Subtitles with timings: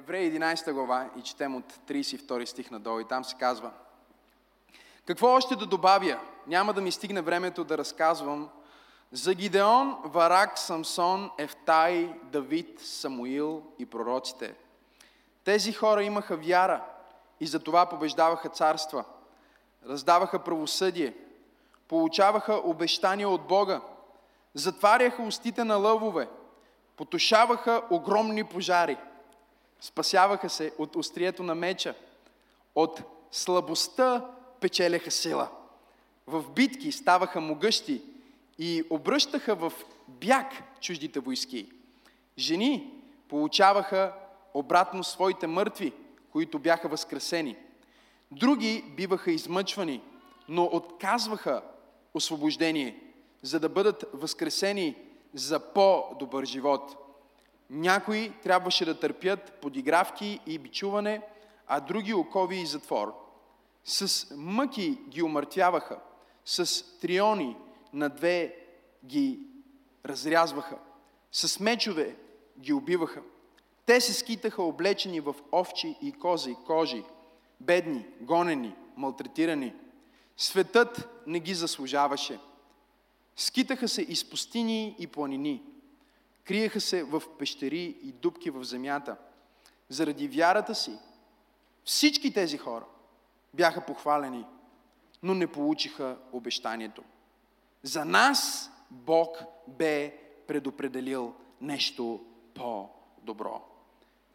[0.00, 3.00] Евреи 11 глава и четем от 32 стих надолу.
[3.00, 3.70] И там се казва
[5.06, 6.20] Какво още да добавя?
[6.46, 8.48] Няма да ми стигне времето да разказвам.
[9.12, 14.54] За Гидеон, Варак, Самсон, Ефтай, Давид, Самуил и пророците.
[15.44, 16.84] Тези хора имаха вяра
[17.40, 19.04] и за това побеждаваха царства,
[19.88, 21.14] раздаваха правосъдие,
[21.88, 23.80] получаваха обещания от Бога,
[24.54, 26.28] затваряха устите на лъвове,
[26.96, 28.98] потушаваха огромни пожари,
[29.80, 31.94] спасяваха се от острието на меча,
[32.74, 34.26] от слабостта
[34.60, 35.48] печеляха сила.
[36.26, 38.02] В битки ставаха могъщи
[38.58, 39.72] и обръщаха в
[40.08, 41.72] бяг чуждите войски.
[42.38, 44.14] Жени получаваха
[44.54, 45.92] обратно своите мъртви,
[46.32, 47.56] които бяха възкресени.
[48.30, 50.02] Други биваха измъчвани,
[50.48, 51.62] но отказваха
[52.14, 53.02] освобождение,
[53.42, 54.96] за да бъдат възкресени
[55.34, 56.96] за по-добър живот.
[57.70, 61.22] Някои трябваше да търпят подигравки и бичуване,
[61.66, 63.14] а други окови и затвор.
[63.84, 65.98] С мъки ги умъртвяваха,
[66.44, 67.56] с триони
[67.92, 68.56] на две
[69.04, 69.38] ги
[70.06, 70.78] разрязваха,
[71.32, 72.16] с мечове
[72.58, 73.22] ги убиваха.
[73.86, 77.04] Те се скитаха облечени в овчи и кози кожи,
[77.60, 79.74] бедни, гонени, малтретирани.
[80.36, 82.38] Светът не ги заслужаваше.
[83.36, 85.62] Скитаха се из пустини и планини.
[86.44, 89.16] Криеха се в пещери и дубки в земята.
[89.88, 90.98] Заради вярата си
[91.84, 92.84] всички тези хора
[93.54, 94.46] бяха похвалени,
[95.22, 97.02] но не получиха обещанието.
[97.82, 102.24] За нас Бог бе предопределил нещо
[102.54, 103.62] по-добро.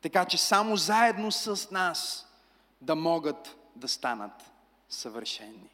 [0.01, 2.27] Така че само заедно с нас
[2.81, 4.51] да могат да станат
[4.89, 5.69] съвършени.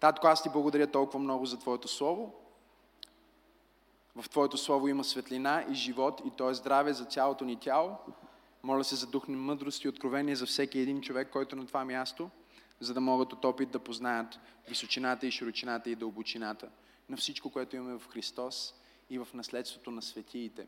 [0.00, 2.34] Татко, аз ти благодаря толкова много за Твоето Слово.
[4.16, 7.96] В Твоето Слово има светлина и живот и то е здраве за цялото ни тяло.
[8.62, 11.66] Моля се за дух на мъдрост и откровение за всеки един човек, който е на
[11.66, 12.30] това място,
[12.80, 14.38] за да могат от опит да познаят
[14.68, 16.68] височината и широчината и дълбочината
[17.08, 18.74] на всичко, което имаме в Христос
[19.10, 20.66] и в наследството на светиите.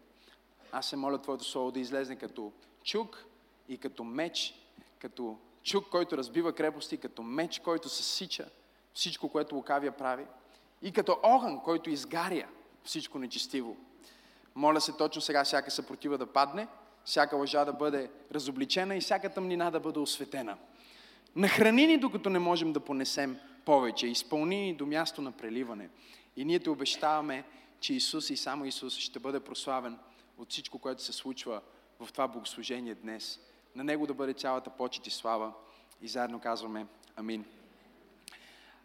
[0.73, 2.53] Аз се моля Твоето Слово да излезне като
[2.85, 3.25] чук
[3.69, 4.55] и като меч,
[4.99, 8.49] като чук, който разбива крепости, като меч, който съсича
[8.95, 10.27] всичко, което лукавия прави
[10.83, 12.49] и като огън, който изгаря
[12.87, 13.77] всичко нечестиво.
[14.55, 16.69] Моля се точно сега всяка съпротива да падне,
[17.05, 20.57] всяка лъжа да бъде разобличена и всяка тъмнина да бъде осветена.
[21.37, 24.07] Нахрани ни, докато не можем да понесем повече.
[24.07, 25.89] Изпълни ни до място на преливане.
[26.37, 27.45] И ние те обещаваме,
[27.81, 29.99] че Исус и само Исус ще бъде прославен
[30.39, 31.61] от всичко, което се случва
[32.01, 33.41] в това богослужение днес.
[33.75, 35.53] На Него да бъде цялата почет и слава.
[36.03, 36.87] И заедно казваме
[37.17, 37.45] Амин.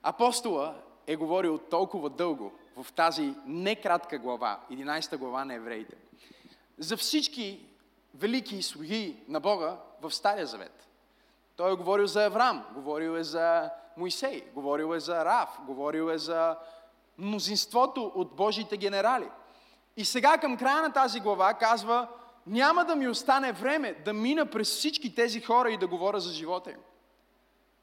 [0.03, 5.95] Апостола е говорил толкова дълго в тази некратка глава, 11 глава на евреите,
[6.77, 7.65] за всички
[8.15, 10.87] велики слуги на Бога в Стария Завет.
[11.55, 16.17] Той е говорил за Еврам, говорил е за Моисей, говорил е за Рав, говорил е
[16.17, 16.57] за
[17.17, 19.29] мнозинството от Божиите генерали.
[19.97, 22.07] И сега към края на тази глава казва,
[22.47, 26.33] няма да ми остане време да мина през всички тези хора и да говоря за
[26.33, 26.79] живота им.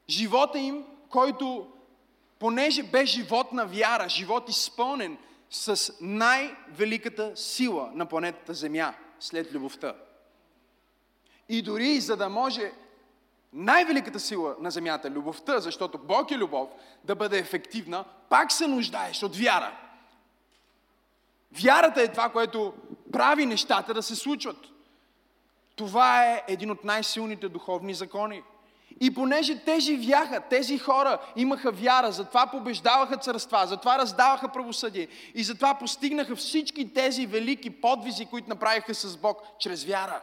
[0.09, 1.67] Живота им, който,
[2.39, 5.17] понеже бе живот на вяра, живот изпълнен
[5.49, 9.95] с най-великата сила на планетата Земя, след любовта.
[11.49, 12.71] И дори за да може
[13.53, 16.69] най-великата сила на Земята, любовта, защото Бог е любов,
[17.03, 19.77] да бъде ефективна, пак се нуждаеш от вяра.
[21.51, 22.73] Вярата е това, което
[23.13, 24.57] прави нещата да се случват.
[25.75, 28.43] Това е един от най-силните духовни закони.
[29.01, 35.43] И понеже те живяха, тези хора имаха вяра, затова побеждаваха царства, затова раздаваха правосъдие и
[35.43, 40.21] затова постигнаха всички тези велики подвизи, които направиха с Бог чрез вяра.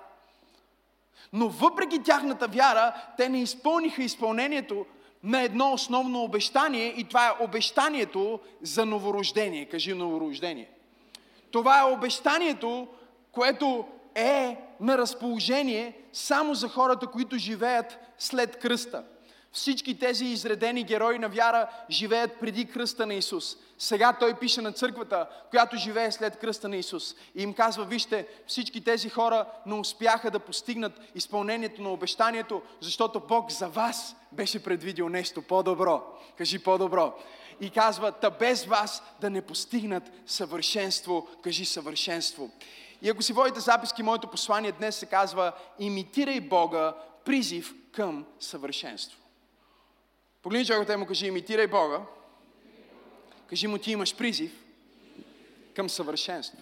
[1.33, 4.87] Но въпреки тяхната вяра, те не изпълниха изпълнението
[5.23, 9.65] на едно основно обещание и това е обещанието за новорождение.
[9.65, 10.69] Кажи новорождение.
[11.51, 12.89] Това е обещанието,
[13.33, 13.85] което
[14.15, 19.05] е на разположение само за хората, които живеят след кръста.
[19.53, 23.57] Всички тези изредени герои на вяра живеят преди кръста на Исус.
[23.79, 27.15] Сега той пише на църквата, която живее след кръста на Исус.
[27.35, 33.21] И им казва, вижте, всички тези хора не успяха да постигнат изпълнението на обещанието, защото
[33.21, 36.03] Бог за вас беше предвидил нещо по-добро.
[36.39, 37.15] Кажи по-добро
[37.61, 41.29] и казва, та без вас да не постигнат съвършенство.
[41.43, 42.51] Кажи съвършенство.
[43.03, 46.95] И ако си водите записки, моето послание днес се казва Имитирай Бога,
[47.25, 49.19] призив към съвършенство.
[50.43, 52.01] Погледни човекът му кажи, имитирай Бога.
[53.47, 54.53] Кажи му, ти имаш призив
[55.77, 56.59] към съвършенство.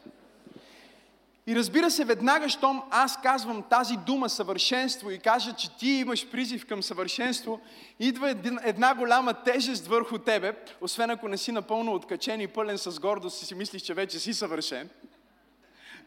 [1.46, 6.30] И разбира се, веднага, щом аз казвам тази дума съвършенство и кажа, че ти имаш
[6.30, 7.60] призив към съвършенство,
[8.00, 8.30] идва
[8.64, 13.42] една голяма тежест върху тебе, освен ако не си напълно откачен и пълен с гордост
[13.42, 14.90] и си мислиш, че вече си съвършен.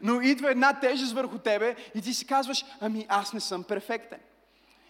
[0.00, 4.18] Но идва една тежест върху тебе и ти си казваш, ами аз не съм перфектен.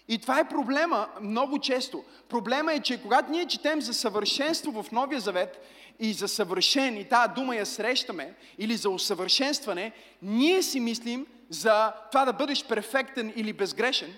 [0.09, 2.05] И това е проблема много често.
[2.29, 5.65] Проблема е, че когато ние четем за съвършенство в Новия Завет
[6.01, 11.93] и за съвършен, и тази дума я срещаме, или за усъвършенстване, ние си мислим за
[12.11, 14.15] това да бъдеш перфектен или безгрешен,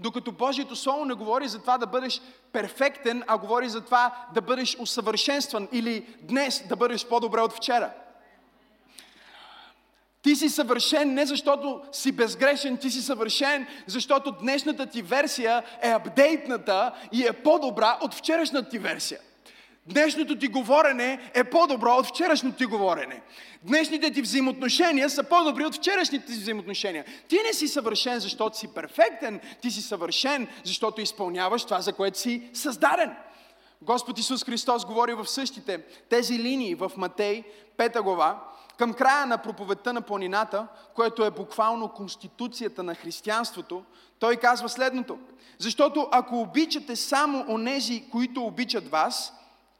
[0.00, 2.20] докато Божието Слово не говори за това да бъдеш
[2.52, 7.90] перфектен, а говори за това да бъдеш усъвършенстван или днес да бъдеш по-добре от вчера.
[10.22, 15.88] Ти си съвършен не защото си безгрешен, ти си съвършен, защото днешната ти версия е
[15.88, 19.20] апдейтната и е по-добра от вчерашната ти версия.
[19.86, 23.22] Днешното ти говорене е по-добро от вчерашното ти говорене.
[23.62, 27.04] Днешните ти взаимоотношения са по-добри от вчерашните ти взаимоотношения.
[27.28, 32.18] Ти не си съвършен, защото си перфектен, ти си съвършен, защото изпълняваш това, за което
[32.18, 33.10] си създаден.
[33.82, 35.78] Господ Исус Христос говори в същите
[36.08, 37.44] тези линии в Матей,
[37.78, 38.49] 5 глава,
[38.80, 43.84] към края на проповедта на планината, което е буквално конституцията на християнството,
[44.18, 45.18] той казва следното.
[45.58, 49.32] Защото ако обичате само онези, които обичат вас,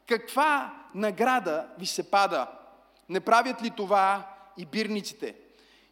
[0.07, 2.47] каква награда ви се пада?
[3.09, 4.27] Не правят ли това
[4.57, 5.35] и бирниците?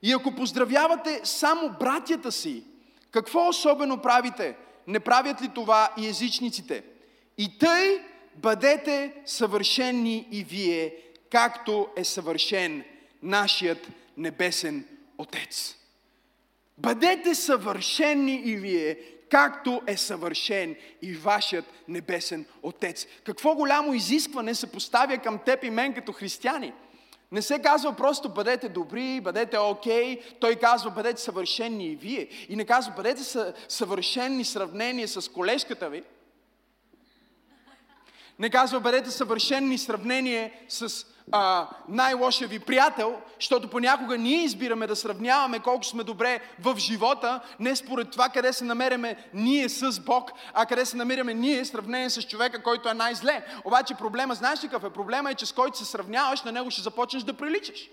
[0.01, 2.63] И ако поздравявате само братята си,
[3.11, 4.57] какво особено правите?
[4.87, 6.83] Не правят ли това и езичниците?
[7.37, 8.01] И тъй
[8.35, 10.95] бъдете съвършенни и вие,
[11.31, 12.83] както е съвършен
[13.23, 13.87] нашият
[14.17, 14.85] небесен
[15.17, 15.75] Отец.
[16.77, 18.99] Бъдете съвършени и вие,
[19.31, 23.07] както е съвършен и вашият небесен Отец.
[23.23, 26.73] Какво голямо изискване се поставя към теб и мен като християни.
[27.31, 30.19] Не се казва просто бъдете добри, бъдете окей.
[30.19, 30.39] Okay.
[30.39, 32.27] Той казва бъдете съвършени и вие.
[32.49, 33.23] И не казва бъдете
[33.67, 36.03] съвършени сравнение с колежката ви.
[38.39, 44.95] Не казва бъдете съвършени сравнение с а, най-лошия ви приятел, защото понякога ние избираме да
[44.95, 50.31] сравняваме колко сме добре в живота, не според това къде се намереме ние с Бог,
[50.53, 53.45] а къде се намираме ние в сравнение с човека, който е най-зле.
[53.65, 54.93] Обаче проблема, знаеш ли какъв е?
[54.93, 57.89] Проблема е, че с който се сравняваш, на него ще започнеш да приличаш.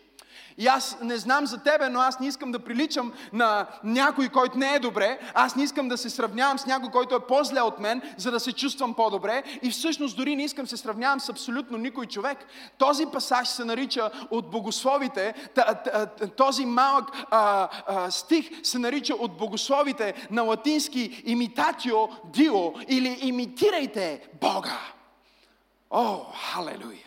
[0.58, 4.58] И аз не знам за тебе, но аз не искам да приличам на някой, който
[4.58, 5.18] не е добре.
[5.34, 8.40] Аз не искам да се сравнявам с някой, който е по-зле от мен, за да
[8.40, 9.42] се чувствам по-добре.
[9.62, 12.38] И всъщност дори не искам се сравнявам с абсолютно никой човек.
[12.78, 15.34] Този пасаж се нарича от богословите,
[16.36, 24.28] този малък а, а, стих се нарича от богословите на латински имитатио дио или имитирайте
[24.40, 24.80] Бога.
[25.90, 27.06] О, халелуя!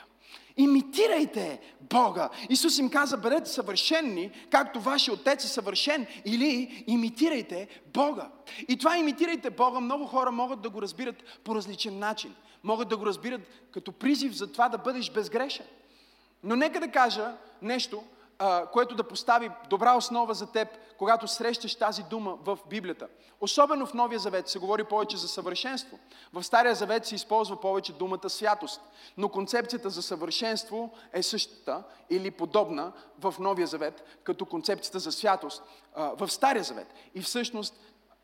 [0.57, 2.29] Имитирайте Бога.
[2.49, 8.29] Исус им каза, бъдете съвършенни, както вашия Отец е съвършен, или имитирайте Бога.
[8.67, 12.35] И това имитирайте Бога, много хора могат да го разбират по различен начин.
[12.63, 13.41] Могат да го разбират
[13.71, 15.65] като призив за това да бъдеш безгрешен.
[16.43, 18.03] Но нека да кажа нещо,
[18.73, 23.07] което да постави добра основа за теб, когато срещаш тази дума в Библията.
[23.41, 25.99] Особено в Новия Завет се говори повече за съвършенство.
[26.33, 28.81] В Стария Завет се използва повече думата святост.
[29.17, 35.63] Но концепцията за съвършенство е същата или подобна в Новия Завет, като концепцията за святост
[35.95, 36.93] в Стария Завет.
[37.15, 37.75] И всъщност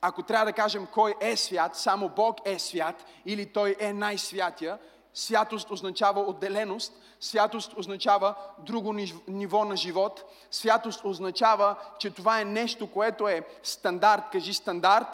[0.01, 4.77] ако трябва да кажем кой е свят, само Бог е свят или Той е най-святия,
[5.15, 8.93] Святост означава отделеност, святост означава друго
[9.27, 15.07] ниво на живот, святост означава, че това е нещо, което е стандарт, кажи стандарт,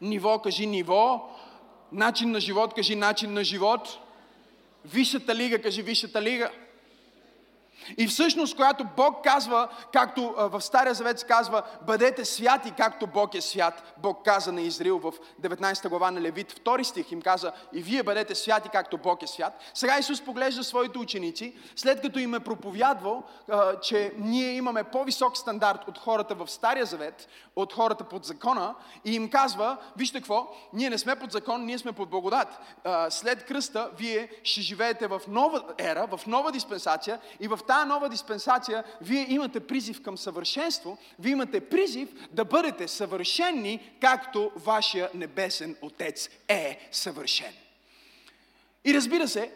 [0.00, 1.30] ниво, кажи ниво,
[1.92, 3.98] начин на живот, кажи начин на живот,
[4.84, 6.50] висшата лига, кажи висшата лига.
[7.98, 13.40] И всъщност, когато Бог казва, както в Стария Завет казва, бъдете святи, както Бог е
[13.40, 15.12] свят, Бог каза на Израил в
[15.42, 19.26] 19 глава на Левит, втори стих им каза, и вие бъдете святи, както Бог е
[19.26, 19.60] свят.
[19.74, 23.22] Сега Исус поглежда своите ученици, след като им е проповядвал,
[23.82, 28.74] че ние имаме по-висок стандарт от хората в Стария Завет, от хората под закона,
[29.04, 32.60] и им казва, вижте какво, ние не сме под закон, ние сме под благодат.
[33.08, 38.08] След кръста, вие ще живеете в нова ера, в нова диспенсация и в тази нова
[38.08, 45.76] диспенсация вие имате призив към съвършенство, вие имате призив да бъдете съвършенни, както вашия небесен
[45.82, 47.52] Отец е съвършен.
[48.84, 49.52] И разбира се,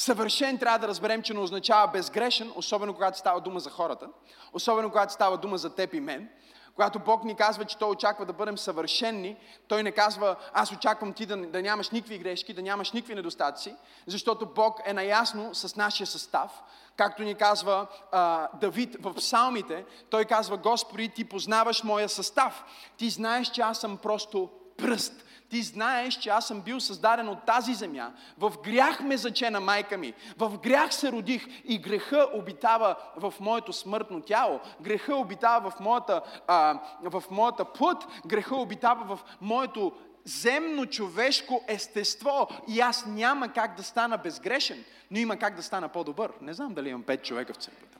[0.00, 4.08] съвършен трябва да разберем, че не означава безгрешен, особено когато става дума за хората,
[4.52, 6.28] особено когато става дума за теб и мен.
[6.74, 9.36] Когато Бог ни казва, че Той очаква да бъдем съвършенни,
[9.68, 13.74] Той не казва, аз очаквам ти да, да нямаш никакви грешки, да нямаш никакви недостатъци,
[14.06, 16.62] защото Бог е наясно с нашия състав.
[16.96, 22.64] Както ни казва а, Давид в псалмите, той казва, Господи, ти познаваш моя състав.
[22.96, 25.24] Ти знаеш, че аз съм просто пръст.
[25.50, 28.12] Ти знаеш, че аз съм бил създаден от тази земя.
[28.38, 30.14] В грях ме зачена майка ми.
[30.36, 34.60] В грях се родих и греха обитава в моето смъртно тяло.
[34.80, 38.06] Греха обитава в моята, а, в моята плът.
[38.26, 39.92] Греха обитава в моето
[40.24, 45.88] земно човешко естество и аз няма как да стана безгрешен, но има как да стана
[45.88, 46.32] по-добър.
[46.40, 47.98] Не знам дали имам пет човека в църквата.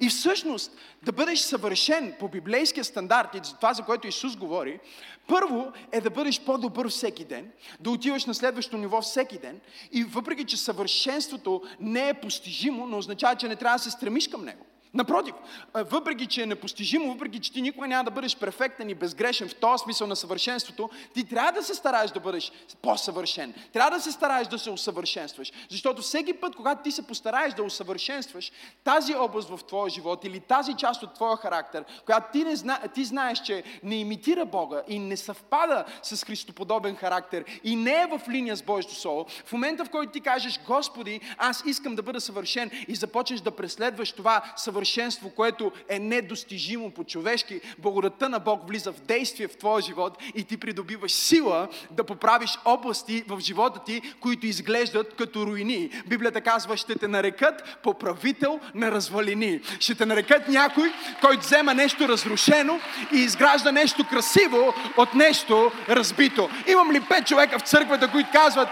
[0.00, 0.72] И всъщност
[1.02, 4.80] да бъдеш съвършен по библейския стандарт и това, за което Исус говори,
[5.26, 9.60] първо е да бъдеш по-добър всеки ден, да отиваш на следващото ниво всеки ден
[9.92, 14.28] и въпреки, че съвършенството не е постижимо, но означава, че не трябва да се стремиш
[14.28, 14.66] към него.
[14.94, 15.34] Напротив,
[15.74, 19.54] въпреки, че е непостижимо, въпреки, че ти никога няма да бъдеш перфектен и безгрешен в
[19.54, 23.54] този смисъл на съвършенството, ти трябва да се стараеш да бъдеш по-съвършен.
[23.72, 25.52] Трябва да се стараеш да се усъвършенстваш.
[25.70, 28.52] Защото всеки път, когато ти се постараеш да усъвършенстваш
[28.84, 32.78] тази област в твоя живот или тази част от твоя характер, която ти, не зна,
[32.94, 38.06] ти знаеш, че не имитира Бога и не съвпада с христоподобен характер и не е
[38.06, 42.02] в линия с Божието Слово, в момента в който ти кажеш, Господи, аз искам да
[42.02, 48.38] бъда съвършен и започнеш да преследваш това съвършенство, съвършенство, което е недостижимо по-човешки, благодатта на
[48.38, 53.40] Бог влиза в действие в твоя живот и ти придобиваш сила да поправиш области в
[53.40, 55.90] живота ти, които изглеждат като руини.
[56.06, 59.60] Библията казва, ще те нарекат поправител на развалини.
[59.80, 62.80] Ще те нарекат някой, който взема нещо разрушено
[63.12, 66.48] и изгражда нещо красиво от нещо разбито.
[66.66, 68.68] Имам ли пет човека в църквата, които казват,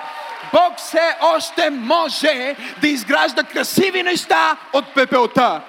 [0.53, 5.63] Бог все още може да изгражда красиви неща от пепелта.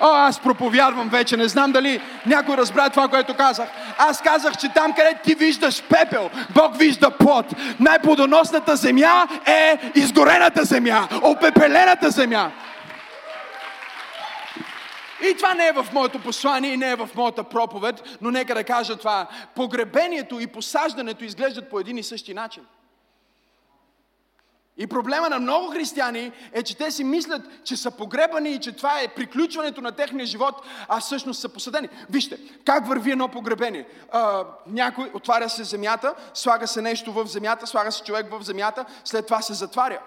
[0.00, 3.68] О, аз проповядвам вече, не знам дали някой разбра това, което казах.
[3.98, 7.46] Аз казах, че там, където ти виждаш пепел, Бог вижда плод.
[7.80, 12.50] Най-плодоносната земя е изгорената земя, опепелената земя.
[15.30, 18.54] И това не е в моето послание и не е в моята проповед, но нека
[18.54, 19.26] да кажа това.
[19.54, 22.62] Погребението и посаждането изглеждат по един и същи начин.
[24.78, 28.72] И проблема на много християни е, че те си мислят, че са погребани и че
[28.72, 30.54] това е приключването на техния живот,
[30.88, 31.88] а всъщност са посадени.
[32.10, 33.88] Вижте, как върви едно погребение.
[34.12, 38.84] А, някой отваря се земята, слага се нещо в земята, слага се човек в земята,
[39.04, 40.00] след това се затваря.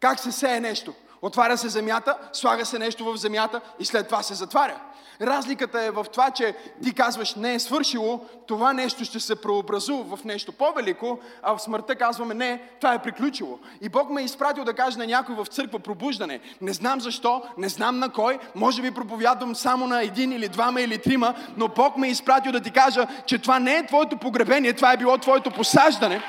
[0.00, 0.94] Как се сее нещо?
[1.22, 4.80] Отваря се земята, слага се нещо в земята и след това се затваря.
[5.22, 10.16] Разликата е в това, че ти казваш не е свършило, това нещо ще се преобразува
[10.16, 13.58] в нещо по-велико, а в смъртта казваме не, това е приключило.
[13.80, 16.40] И Бог ме е изпратил да каже на някой в църква пробуждане.
[16.60, 20.80] Не знам защо, не знам на кой, може би проповядвам само на един или двама
[20.80, 24.16] или трима, но Бог ме е изпратил да ти кажа, че това не е твоето
[24.16, 26.22] погребение, това е било твоето посаждане.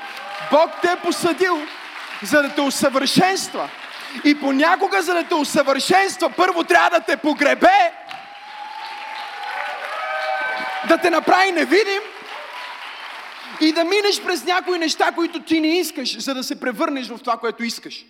[0.50, 1.58] Бог те е посадил,
[2.22, 3.68] за да те усъвършенства.
[4.24, 7.91] И понякога, за да те усъвършенства, първо трябва да те погребе,
[10.88, 12.02] да те направи невидим
[13.60, 17.18] и да минеш през някои неща, които ти не искаш, за да се превърнеш в
[17.18, 18.04] това, което искаш.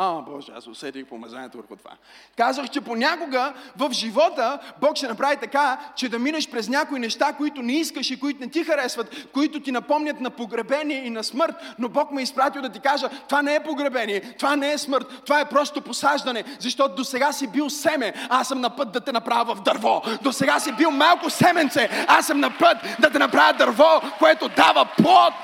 [0.00, 1.90] А, Боже, аз усетих помазанието върху това.
[2.36, 7.32] Казах, че понякога в живота Бог ще направи така, че да минеш през някои неща,
[7.32, 11.24] които не искаш и които не ти харесват, които ти напомнят на погребение и на
[11.24, 14.72] смърт, но Бог ме е изпратил да ти кажа, това не е погребение, това не
[14.72, 18.76] е смърт, това е просто посаждане, защото до сега си бил семе, аз съм на
[18.76, 20.02] път да те направя в дърво.
[20.22, 24.48] До сега си бил малко семенце, аз съм на път да те направя дърво, което
[24.48, 25.34] дава плод,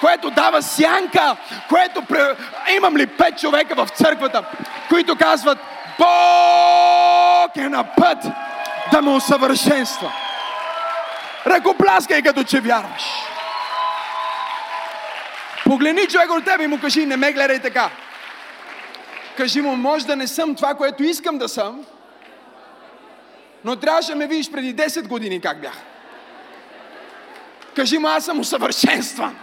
[0.00, 1.36] което дава сянка,
[1.68, 2.02] което...
[2.76, 4.44] Имам ли пет човека в църквата,
[4.88, 5.58] които казват,
[5.98, 8.18] Бог е на път
[8.92, 10.12] да ме усъвършенства.
[11.46, 13.04] Ръкопляскай като че вярваш.
[15.64, 17.90] Погледни човек от тебе и му кажи, не ме гледай така.
[19.36, 21.84] Кажи му, може да не съм това, което искам да съм,
[23.64, 25.74] но трябваше да ме видиш преди 10 години как бях.
[27.76, 29.36] Кажи му, аз съм усъвършенстван.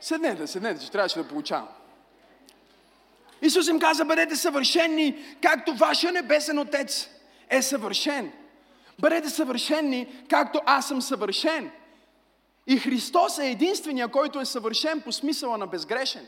[0.00, 1.68] Седнете, седнете, че трябваше да получавам.
[3.42, 7.08] Исус им каза, бъдете съвършенни, както вашия небесен Отец
[7.50, 8.32] е съвършен.
[8.98, 11.70] Бъдете съвършенни, както аз съм съвършен.
[12.66, 16.26] И Христос е единствения, който е съвършен по смисъла на безгрешен.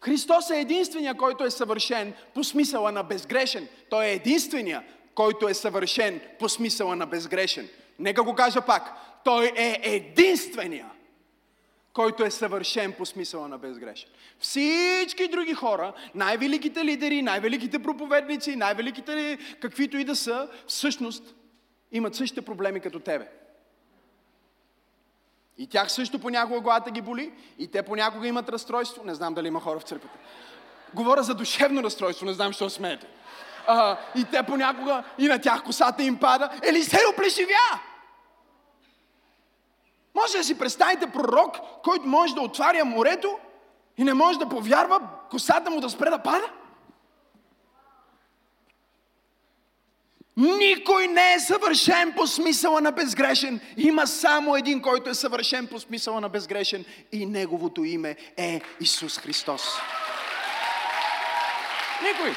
[0.00, 3.68] Христос е единствения, който е съвършен по смисъла на безгрешен.
[3.90, 4.84] Той е единствения,
[5.14, 7.68] който е съвършен по смисъла на безгрешен.
[7.98, 8.92] Нека го кажа пак.
[9.24, 10.86] Той е единствения,
[11.92, 14.10] който е съвършен по смисъла на безгрешен.
[14.38, 21.34] Всички други хора, най-великите лидери, най-великите проповедници, най-великите каквито и да са, всъщност
[21.92, 23.28] имат същите проблеми като тебе.
[25.58, 29.04] И тях също понякога главата ги боли, и те понякога имат разстройство.
[29.04, 30.18] Не знам дали има хора в църквата.
[30.94, 33.06] Говоря за душевно разстройство, не знам, що смеете.
[33.66, 36.50] А, и те понякога, и на тях косата им пада.
[36.62, 37.80] Елисей оплешивя!
[40.14, 43.38] Може да си представите пророк, който може да отваря морето
[43.98, 46.50] и не може да повярва косата му да спре да пада?
[50.36, 53.60] Никой не е съвършен по смисъла на безгрешен.
[53.76, 59.18] Има само един, който е съвършен по смисъла на безгрешен и неговото име е Исус
[59.18, 59.62] Христос.
[62.02, 62.34] Никой.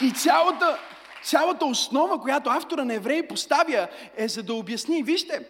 [0.00, 0.78] И цялата,
[1.22, 5.02] цялата основа, която автора на Евреи поставя, е за да обясни.
[5.02, 5.48] Вижте,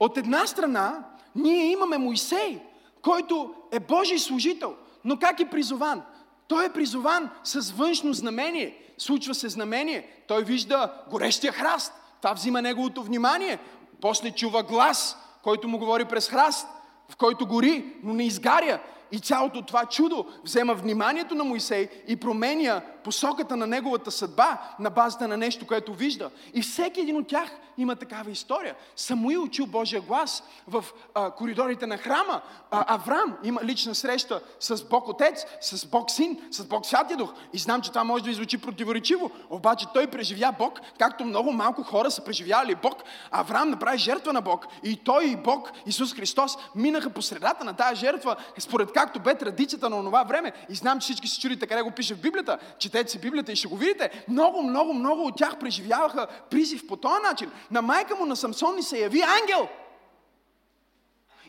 [0.00, 2.60] от една страна, ние имаме Моисей,
[3.02, 4.74] който е Божий служител,
[5.04, 6.02] но как е призован?
[6.48, 8.76] Той е призован с външно знамение.
[8.98, 10.08] Случва се знамение.
[10.28, 11.92] Той вижда горещия храст.
[12.22, 13.58] Това взима неговото внимание.
[14.00, 16.68] После чува глас, който му говори през храст,
[17.08, 18.80] в който гори, но не изгаря.
[19.12, 24.90] И цялото това чудо взема вниманието на Моисей и променя посоката на неговата съдба на
[24.90, 26.30] базата на нещо, което вижда.
[26.54, 28.74] И всеки един от тях има такава история.
[28.96, 30.84] Самуил чул Божия глас в
[31.14, 32.40] а, коридорите на храма.
[32.70, 37.34] А, Авраам има лична среща с Бог Отец, с Бог Син, с Бог Святия Дух.
[37.52, 39.30] И знам, че това може да ви звучи противоречиво.
[39.50, 43.02] Обаче той преживя Бог, както много малко хора са преживяли Бог.
[43.30, 44.66] Авраам направи жертва на Бог.
[44.82, 49.38] И той и Бог, Исус Христос, минаха по средата на тази жертва, според както бе
[49.38, 50.52] традицията на това време.
[50.70, 52.58] И знам, че всички се чудите къде го пише в Библията.
[52.96, 54.24] Четете си Библията и ще го видите.
[54.28, 57.50] Много, много, много от тях преживяваха призив по този начин.
[57.70, 59.68] На майка му на Самсон ни се яви ангел.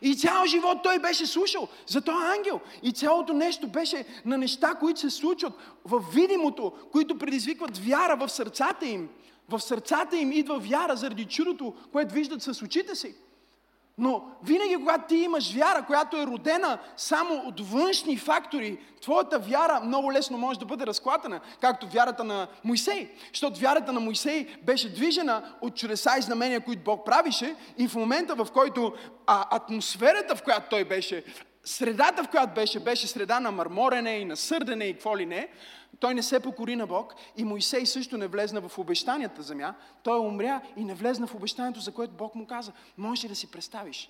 [0.02, 2.60] И цял живот той беше слушал за този ангел.
[2.84, 5.54] И цялото нещо беше на неща, които се случват
[5.86, 9.10] в видимото, които предизвикват вяра в сърцата им.
[9.50, 13.16] В сърцата им идва вяра заради чудото, което виждат с очите си.
[13.98, 19.82] Но винаги, когато ти имаш вяра, която е родена само от външни фактори, твоята вяра
[19.84, 23.12] много лесно може да бъде разклатена, както вярата на Моисей.
[23.34, 27.96] Защото вярата на Моисей беше движена от чудеса и знамения, които Бог правише и в
[27.96, 28.94] момента, в който
[29.28, 31.24] а, атмосферата, в която той беше,
[31.68, 35.50] средата, в която беше, беше среда на мърморене и на сърдене и какво ли не,
[36.00, 39.76] той не се покори на Бог и Моисей също не влезна в обещанията земя.
[40.04, 42.72] Той умря и не влезна в обещанието, за което Бог му каза.
[42.98, 44.10] Може да си представиш?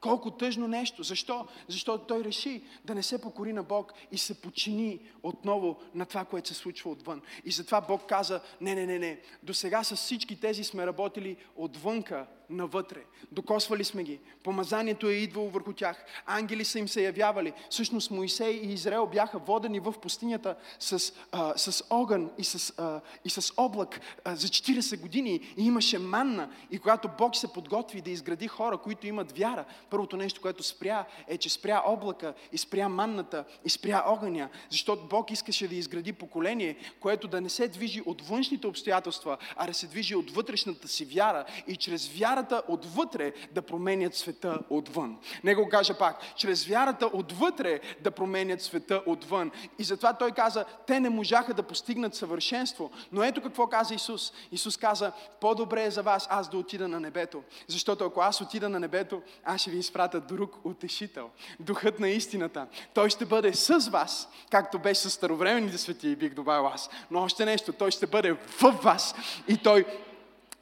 [0.00, 1.02] Колко тъжно нещо.
[1.02, 1.46] Защо?
[1.68, 6.24] Защото той реши да не се покори на Бог и се почини отново на това,
[6.24, 7.22] което се случва отвън.
[7.44, 9.20] И затова Бог каза, не, не, не, не.
[9.42, 13.04] До сега с всички тези сме работили отвънка навътре.
[13.32, 14.20] Докосвали сме ги.
[14.42, 16.04] Помазанието е идвало върху тях.
[16.26, 17.52] Ангели са им се явявали.
[17.70, 23.00] Всъщност Моисей и Израел бяха водени в пустинята с, а, с огън и с, а,
[23.24, 25.40] и с облак а, за 40 години.
[25.56, 26.50] И имаше манна.
[26.70, 31.06] И когато Бог се подготви да изгради хора, които имат вяра, първото нещо, което спря,
[31.28, 34.48] е, че спря облака и спря манната и спря огъня.
[34.70, 39.66] Защото Бог искаше да изгради поколение, което да не се движи от външните обстоятелства, а
[39.66, 44.58] да се движи от вътрешната си вяра и чрез вяра вярата отвътре да променят света
[44.70, 45.18] отвън.
[45.44, 46.36] Не го кажа пак.
[46.36, 49.50] Чрез вярата отвътре да променят света отвън.
[49.78, 52.90] И затова той каза, те не можаха да постигнат съвършенство.
[53.12, 54.32] Но ето какво каза Исус.
[54.52, 57.42] Исус каза, по-добре е за вас аз да отида на небето.
[57.68, 61.30] Защото ако аз отида на небето, аз ще ви изпратя друг утешител.
[61.60, 62.66] Духът на истината.
[62.94, 66.90] Той ще бъде с вас, както беше с старовременните свети, бих добавил аз.
[67.10, 69.14] Но още нещо, той ще бъде в вас.
[69.48, 69.84] И той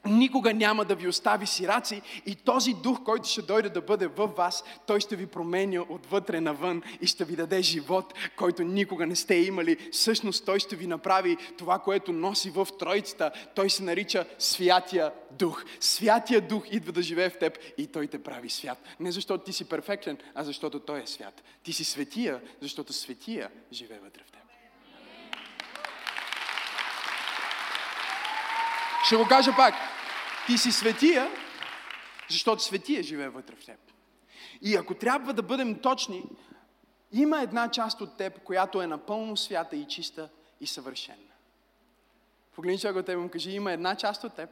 [0.05, 4.35] никога няма да ви остави сираци и този дух, който ще дойде да бъде във
[4.35, 9.15] вас, той ще ви променя отвътре навън и ще ви даде живот, който никога не
[9.15, 9.77] сте имали.
[9.91, 13.31] Всъщност той ще ви направи това, което носи в Троицата.
[13.55, 15.63] Той се нарича Святия Дух.
[15.79, 18.83] Святия Дух идва да живее в теб и той те прави свят.
[18.99, 21.43] Не защото ти си перфектен, а защото той е свят.
[21.63, 24.43] Ти си светия, защото светия живее вътре в теб.
[29.05, 29.73] Ще го кажа пак.
[30.47, 31.31] Ти си светия,
[32.29, 33.79] защото светия живее вътре в теб.
[34.61, 36.23] И ако трябва да бъдем точни,
[37.11, 40.29] има една част от теб, която е напълно свята и чиста
[40.61, 41.17] и съвършена.
[42.55, 44.49] Погледни човек от теб му кажи, има една част от теб,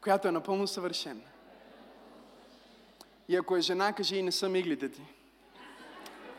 [0.00, 1.24] която е напълно съвършена.
[3.28, 5.02] И ако е жена, кажи и не съм иглите ти.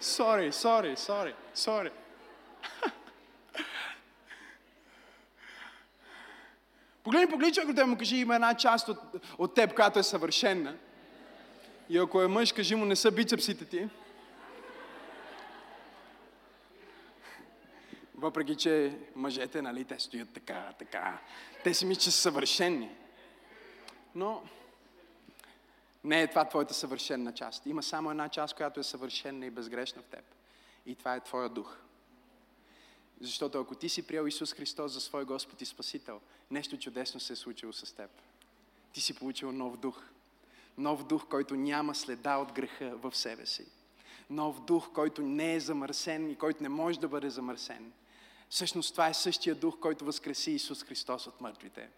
[0.02, 1.92] Sorry, sorry, sorry, sorry.
[7.10, 8.98] Погледни, погледни човек от теб му кажи, има една част от,
[9.38, 10.76] от теб, която е съвършена.
[11.90, 13.90] И ако е мъж, кажи му, не са бицепсите ти.
[18.16, 21.20] Въпреки, че мъжете, нали, те стоят така, така.
[21.64, 22.92] Те си мислят, че са съвършенни.
[24.16, 24.44] Но
[26.04, 27.66] не е това твоята съвършенна част.
[27.66, 30.24] Има само една част, която е съвършенна и безгрешна в теб.
[30.86, 31.78] И това е твоя дух.
[33.22, 37.34] Защото ако ти си приел Исус Христос за свой Господ и Спасител, нещо чудесно се
[37.34, 38.10] е случило с теб.
[38.94, 40.02] Ти си получил нов дух.
[40.78, 43.66] Нов дух, който няма следа от греха в себе си.
[44.30, 47.92] Нов дух, който не е замърсен и който не може да бъде замърсен.
[48.50, 51.90] Всъщност това е същия дух, който възкреси Исус Христос от мъртвите.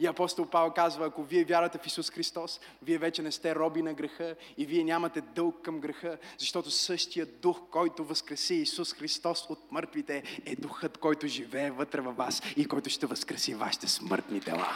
[0.00, 3.82] И апостол Павел казва, ако вие вярвате в Исус Христос, вие вече не сте роби
[3.82, 9.46] на греха и вие нямате дълг към греха, защото същия дух, който възкреси Исус Христос
[9.50, 14.40] от мъртвите, е духът, който живее вътре във вас и който ще възкреси вашите смъртни
[14.40, 14.68] тела.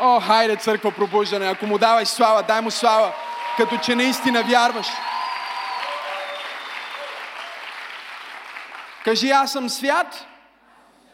[0.00, 3.14] О, хайде, църква пробуждане, ако му даваш слава, дай му слава,
[3.56, 4.86] като че наистина вярваш.
[9.04, 10.26] Кажи, аз съм свят,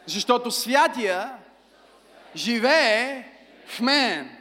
[0.05, 1.33] защото святия
[2.35, 3.31] живее
[3.67, 4.37] в мен.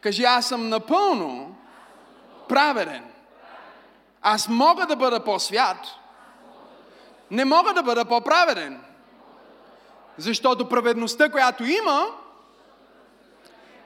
[0.00, 1.56] Кажи, аз съм напълно
[2.48, 3.04] праведен.
[4.22, 5.78] Аз мога да бъда по-свят.
[7.30, 8.84] Не мога да бъда по-праведен.
[10.18, 12.06] Защото праведността, която има,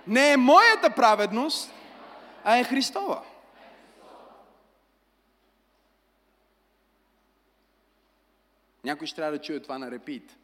[0.07, 1.72] не е моята праведност,
[2.44, 3.22] а е Христова.
[8.85, 10.37] Някой ще трябва да чуе това на репит.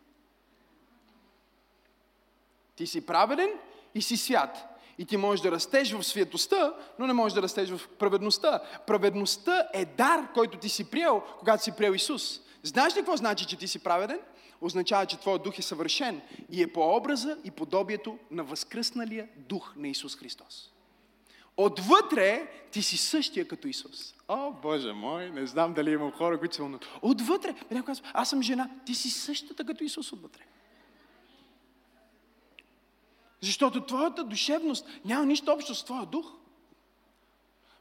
[2.79, 3.51] Ти си праведен
[3.95, 4.79] и си свят.
[4.99, 8.63] И ти можеш да растеш в светостта, но не можеш да растеш в праведността.
[8.87, 12.41] Праведността е дар, който ти си приел, когато си приел Исус.
[12.63, 14.21] Знаеш ли какво значи, че ти си праведен?
[14.61, 19.73] Означава, че твоят дух е съвършен и е по образа и подобието на възкръсналия дух
[19.77, 20.73] на Исус Христос.
[21.57, 24.15] Отвътре ти си същия като Исус.
[24.29, 26.87] О, Боже мой, не знам дали имам хора, които се вълнат.
[27.03, 30.43] Отвътре, някой казва, аз съм жена, ти си същата като Исус отвътре.
[33.41, 36.33] Защото твоята душевност няма нищо общо с твоя дух.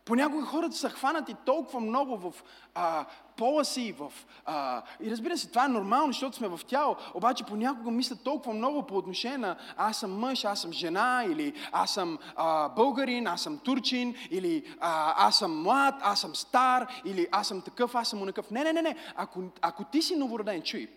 [0.07, 2.33] Понякога хората са хванати толкова много в
[2.75, 3.05] а,
[3.37, 4.13] пола си, в,
[4.45, 8.53] а, и разбира се, това е нормално, защото сме в тяло, обаче понякога мислят толкова
[8.53, 13.27] много по отношение на аз съм мъж, аз съм жена, или аз съм а, българин,
[13.27, 17.95] аз съм турчин, или а, аз съм млад, аз съм стар, или аз съм такъв,
[17.95, 18.51] аз съм унакъв.
[18.51, 18.95] Не, не, не, не.
[19.15, 20.87] Ако, ако ти си новороден, чуй,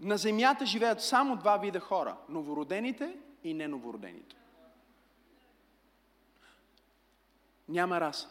[0.00, 2.16] на земята живеят само два вида хора.
[2.28, 4.36] Новородените и неновородените.
[7.68, 8.28] Няма раса.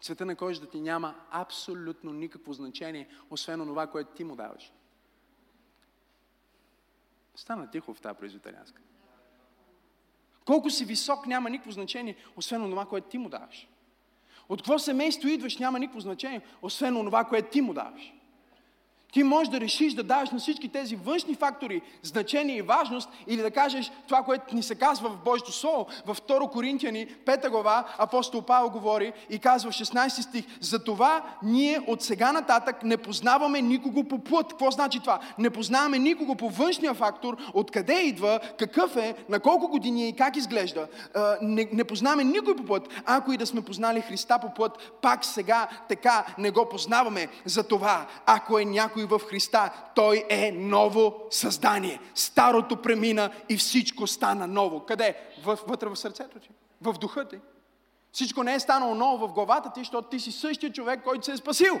[0.00, 4.72] Цвета на кожата ти няма абсолютно никакво значение, освен това, което ти му даваш.
[7.34, 8.82] Стана тихо в тази производителянска.
[10.44, 13.68] Колко си висок няма никакво значение, освен това, което ти му даваш.
[14.48, 18.12] От какво семейство идваш няма никакво значение, освен това, което ти му даваш.
[19.12, 23.42] Ти можеш да решиш да даваш на всички тези външни фактори значение и важност или
[23.42, 25.86] да кажеш това, което ни се казва в Божието Слово.
[26.06, 31.22] Във 2 Коринтияни, 5 глава, апостол Павел говори и казва в 16 стих, за това
[31.42, 34.48] ние от сега нататък не познаваме никого по плът.
[34.48, 35.20] Какво значи това?
[35.38, 40.16] Не познаваме никого по външния фактор, откъде идва, какъв е, на колко години е и
[40.16, 40.88] как изглежда.
[41.42, 42.88] Не, не познаваме никой по плът.
[43.06, 47.28] Ако и да сме познали Христа по плът, пак сега така не го познаваме.
[47.44, 52.00] За това, ако е някой някой в Христа, той е ново създание.
[52.14, 54.80] Старото премина и всичко стана ново.
[54.80, 55.16] Къде?
[55.44, 56.50] вътре в сърцето ти.
[56.80, 57.38] В духа ти.
[58.12, 61.32] Всичко не е станало ново в главата ти, защото ти си същия човек, който се
[61.32, 61.80] е спасил.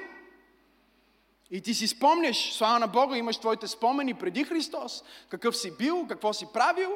[1.50, 6.06] И ти си спомняш, слава на Бога, имаш твоите спомени преди Христос, какъв си бил,
[6.08, 6.90] какво си правил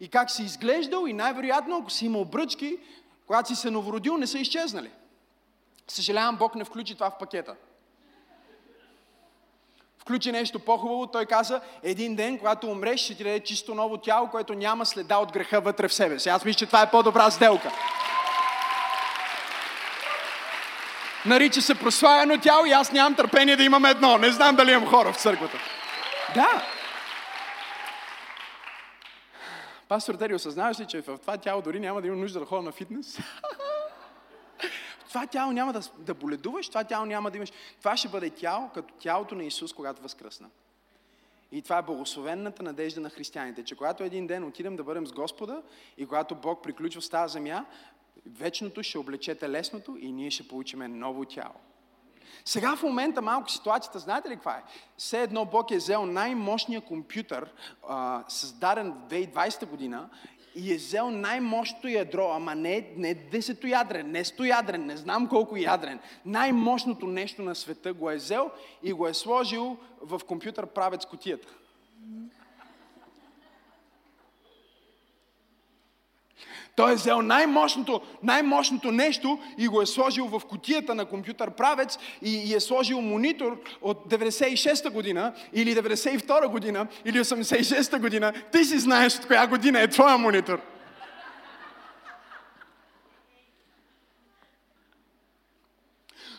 [0.00, 2.78] и как си изглеждал и най-вероятно, ако си имал бръчки,
[3.26, 4.90] когато си се новородил, не са изчезнали.
[5.88, 7.56] Съжалявам, Бог не включи това в пакета
[10.04, 11.06] включи нещо по-хубаво.
[11.06, 15.18] Той каза, един ден, когато умреш, ще ти даде чисто ново тяло, което няма следа
[15.18, 16.28] от греха вътре в себе си.
[16.28, 17.72] Аз мисля, че това е по-добра сделка.
[21.26, 24.18] Нарича се прославено тяло и аз нямам търпение да имам едно.
[24.18, 25.58] Не знам дали имам хора в църквата.
[26.34, 26.62] Да.
[29.88, 32.62] Пастор Тери, осъзнаваш ли, че в това тяло дори няма да има нужда да ходя
[32.62, 33.18] на фитнес?
[35.14, 37.52] това тяло няма да, да боледуваш, това тяло няма да имаш.
[37.78, 40.50] Това ще бъде тяло като тялото на Исус, когато възкръсна.
[41.52, 45.12] И това е благословенната надежда на християните, че когато един ден отидем да бъдем с
[45.12, 45.62] Господа
[45.98, 47.64] и когато Бог приключва с тази земя,
[48.26, 51.54] вечното ще облечете лесното и ние ще получим ново тяло.
[52.44, 54.62] Сега в момента малко ситуацията, знаете ли каква е?
[54.96, 57.52] Все едно Бог е взел най-мощния компютър,
[57.88, 60.08] а, създаден в 2020 година
[60.54, 65.98] и е взел най-мощното ядро, ама не, не десетоядрен, не стоядрен, не знам колко ядрен.
[66.26, 68.50] Най-мощното нещо на света го е взел
[68.82, 71.48] и го е сложил в компютър правец кутията.
[76.76, 81.98] Той е взел най-мощното, най-мощното нещо и го е сложил в котията на компютър правец
[82.22, 88.32] и, и е сложил монитор от 96-та година или 92-та година или 86-та година.
[88.52, 90.73] Ти си знаеш от коя година е твоя монитор.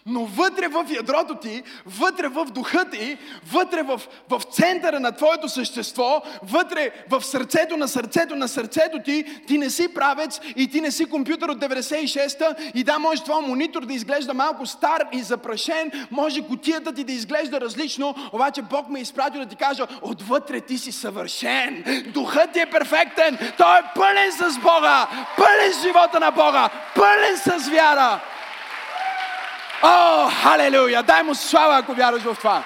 [0.07, 3.17] Но вътре в ядрото ти, вътре в духа ти,
[3.51, 9.41] вътре в, в центъра на твоето същество, вътре в сърцето на сърцето на сърцето ти,
[9.47, 13.41] ти не си правец и ти не си компютър от 96-та и да, може твой
[13.41, 18.89] монитор да изглежда малко стар и запрашен, може котията ти да изглежда различно, обаче Бог
[18.89, 23.79] ме е изпратил да ти кажа, отвътре ти си съвършен, духът ти е перфектен, той
[23.79, 28.21] е пълен с Бога, пълен с живота на Бога, пълен с вяра.
[29.81, 31.03] О, халелуя!
[31.03, 32.63] Дай му слава, ако вярваш в това.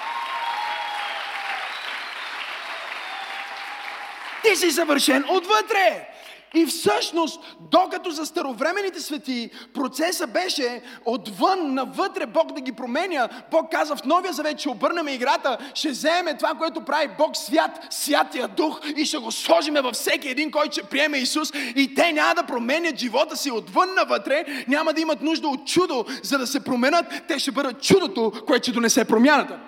[4.43, 6.07] Ти си съвършен отвътре.
[6.55, 7.39] И всъщност,
[7.71, 14.05] докато за старовременните свети процеса беше отвън навътре Бог да ги променя, Бог каза в
[14.05, 19.05] Новия Завет, че обърнем играта, ще вземе това, което прави Бог свят, святия дух и
[19.05, 21.51] ще го сложиме във всеки един, който ще приеме Исус.
[21.75, 26.05] И те няма да променят живота си отвън навътре, няма да имат нужда от чудо,
[26.23, 29.59] за да се променят, те ще бъдат чудото, което ще донесе промяната.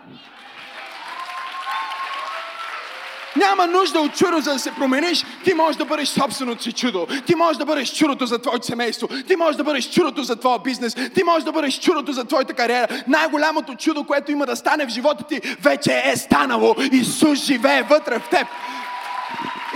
[3.41, 5.25] Няма нужда от чудо, за да се промениш.
[5.43, 7.08] Ти можеш да бъдеш собственото си чудо.
[7.25, 9.08] Ти можеш да бъдеш чудото за твоето семейство.
[9.27, 10.95] Ти можеш да бъдеш чудото за твоя бизнес.
[11.13, 12.88] Ти можеш да бъдеш чудото за твоята кариера.
[13.08, 16.75] Най-голямото чудо, което има да стане в живота ти, вече е станало.
[16.91, 18.47] Исус живее вътре в теб.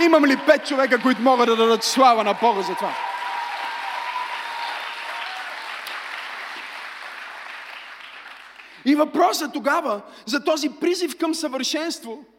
[0.04, 2.92] Имам ли пет човека, които могат да дадат слава на Бога за това?
[8.84, 12.18] И въпросът тогава за този призив към съвършенство–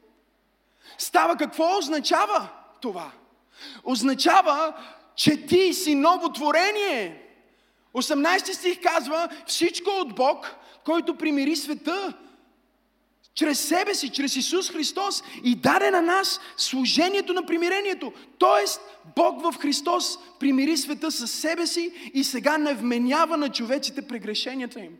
[0.97, 1.35] става.
[1.35, 2.49] Какво означава
[2.81, 3.11] това?
[3.83, 4.73] Означава,
[5.15, 7.23] че ти си ново творение.
[7.95, 10.55] 18 стих казва, всичко от Бог,
[10.85, 12.13] който примири света,
[13.33, 18.13] чрез себе си, чрез Исус Христос и даде на нас служението на примирението.
[18.37, 18.81] Тоест,
[19.15, 24.79] Бог в Христос примири света със себе си и сега не вменява на човеците прегрешенията
[24.79, 24.97] им.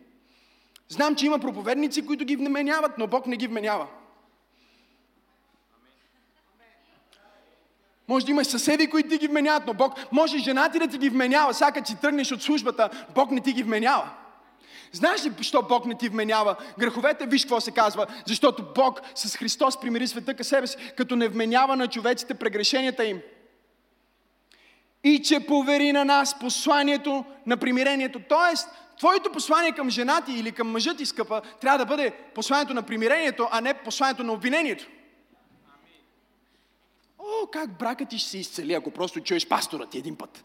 [0.89, 3.88] Знам, че има проповедници, които ги вменяват, но Бог не ги вменява.
[8.07, 10.97] Може да имаш съседи, които ти ги вменяват, но Бог може жена ти да ти
[10.97, 11.53] ги вменява.
[11.73, 14.09] Като си тръгнеш от службата, Бог не ти ги вменява.
[14.91, 17.25] Знаеш ли, защо Бог не ти вменява греховете?
[17.25, 18.07] Виж какво се казва.
[18.25, 23.05] Защото Бог с Христос примири света към себе си, като не вменява на човеците прегрешенията
[23.05, 23.19] им.
[25.03, 28.19] И че повери на нас посланието на примирението.
[28.29, 32.73] Тоест, твоето послание към жена ти или към мъжа ти, скъпа, трябва да бъде посланието
[32.73, 34.87] на примирението, а не посланието на обвинението.
[37.27, 40.43] О, как бракът ти ще се изцели, ако просто чуеш пастора ти един път.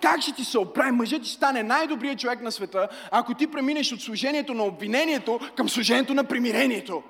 [0.00, 0.90] Как ще ти се оправи?
[0.90, 5.68] Мъжът ти стане най-добрият човек на света, ако ти преминеш от служението на обвинението към
[5.68, 7.02] служението на примирението.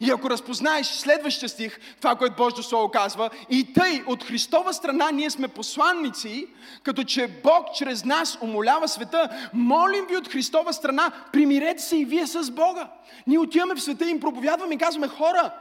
[0.00, 5.10] И ако разпознаеш следващия стих, това, което Божието Слово казва, и тъй от Христова страна
[5.10, 6.46] ние сме посланници,
[6.82, 12.04] като че Бог чрез нас умолява света, молим ви от Христова страна, примирете се и
[12.04, 12.88] вие с Бога.
[13.26, 15.52] Ние отиваме в света и им проповядваме и казваме, хора,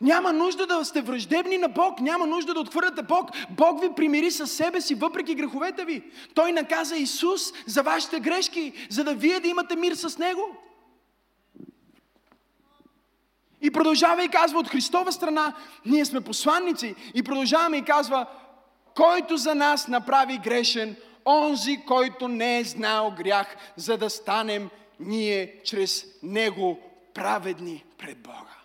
[0.00, 3.30] няма нужда да сте враждебни на Бог, няма нужда да отхвърляте Бог.
[3.50, 6.02] Бог ви примири със себе си, въпреки греховете ви.
[6.34, 10.56] Той наказа Исус за вашите грешки, за да вие да имате мир с Него.
[13.60, 15.54] И продължава и казва от Христова страна,
[15.86, 16.94] ние сме посланници.
[17.14, 18.26] И продължаваме и казва,
[18.96, 24.68] който за нас направи грешен, онзи, който не е знал грях, за да станем
[25.00, 26.78] ние чрез Него
[27.14, 28.57] праведни пред Бога.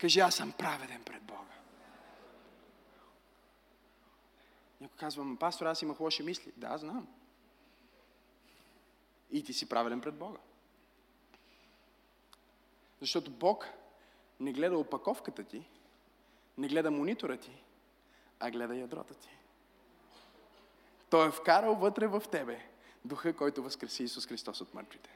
[0.00, 1.40] Кажи, аз съм праведен пред Бога.
[4.80, 6.52] Някой казва, пастор, аз имах лоши мисли.
[6.56, 7.08] Да, знам.
[9.30, 10.38] И ти си праведен пред Бога.
[13.00, 13.68] Защото Бог
[14.40, 15.64] не гледа опаковката ти,
[16.58, 17.62] не гледа монитора ти,
[18.40, 19.28] а гледа ядрото ти.
[21.10, 22.66] Той е вкарал вътре в тебе
[23.04, 25.10] духа, който възкреси Исус Христос от мъртвите.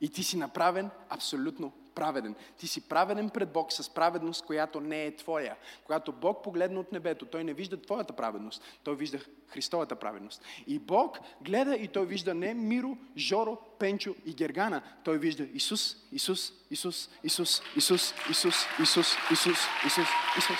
[0.00, 2.34] И ти си направен абсолютно праведен.
[2.58, 5.56] Ти си праведен пред Бог с праведност, която не е твоя.
[5.84, 10.42] Когато Бог погледна от небето, Той не вижда твоята праведност, Той вижда Христовата праведност.
[10.66, 14.82] И Бог гледа и Той вижда не Миро, Жоро, Пенчо и Гергана.
[15.04, 20.58] Той вижда Исус, Исус, Исус, Исус, Исус, Исус, Исус, Исус, Исус, Исус.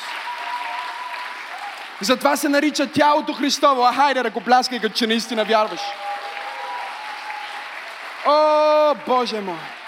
[2.03, 3.83] Затова се нарича тялото Христово.
[3.83, 5.81] А хайде, ръкопляскай, като че наистина вярваш.
[8.27, 9.80] О, Боже мой!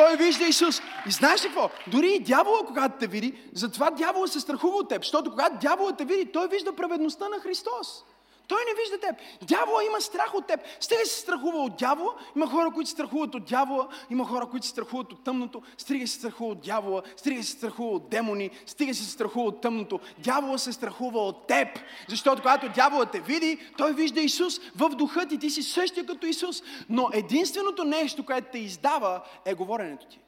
[0.00, 0.80] Той вижда Исус.
[1.06, 1.70] И знаеш ли какво?
[1.86, 5.02] Дори и дявола, когато те види, затова дявола се страхува от теб.
[5.02, 8.04] Защото когато дявола те види, той вижда праведността на Христос.
[8.50, 9.16] Той не вижда теб.
[9.48, 10.60] Дявола има страх от теб.
[10.80, 12.14] Стига се страхува от дявола.
[12.36, 13.88] Има хора, които се страхуват от дявола.
[14.10, 15.62] Има хора, които се страхуват от тъмното.
[15.78, 17.02] Стига се страхува от дявола.
[17.16, 18.50] Стига се страхува от демони.
[18.66, 20.00] Стига се страхува от тъмното.
[20.18, 21.68] Дявола се страхува от теб.
[22.08, 25.38] Защото когато дявола те види, той вижда Исус в духа ти.
[25.38, 26.62] Ти си същия като Исус.
[26.88, 30.18] Но единственото нещо, което те издава, е говоренето ти.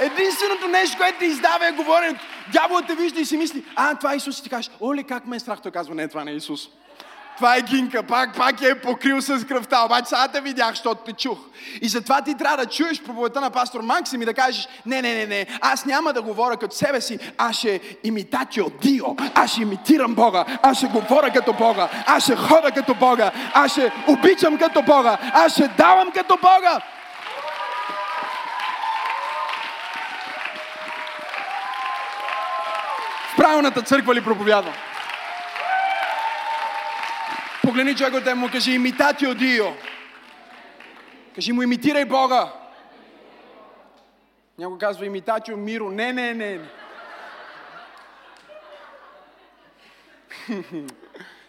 [0.00, 2.24] Единственото нещо, което ти издава е говоренето.
[2.52, 5.26] Дяволът те вижда и си мисли, а, това е Исус и ти кажеш, оле, как
[5.26, 5.60] ме е страх.
[5.62, 6.68] Той казва, не, това не е Исус.
[7.36, 11.12] Това е гинка, пак, пак е покрил с кръвта, обаче сега те видях, защото те
[11.12, 11.38] чух.
[11.82, 15.14] И затова ти трябва да чуеш проповедта на пастор Максим и да кажеш, не, не,
[15.14, 19.62] не, не, аз няма да говоря като себе си, аз ще имитатио Дио, аз ще
[19.62, 24.58] имитирам Бога, аз ще говоря като Бога, аз ще хода като Бога, аз ще обичам
[24.58, 26.80] като Бога, аз ще давам като Бога.
[33.42, 34.74] Правилната църква ли проповядвам?
[37.62, 39.66] Погледни човекът и му кажи имитатио Дио.
[41.34, 42.52] Кажи му имитирай Бога.
[44.58, 45.90] Някой казва имитатио Миро.
[45.90, 46.60] Не, не, не.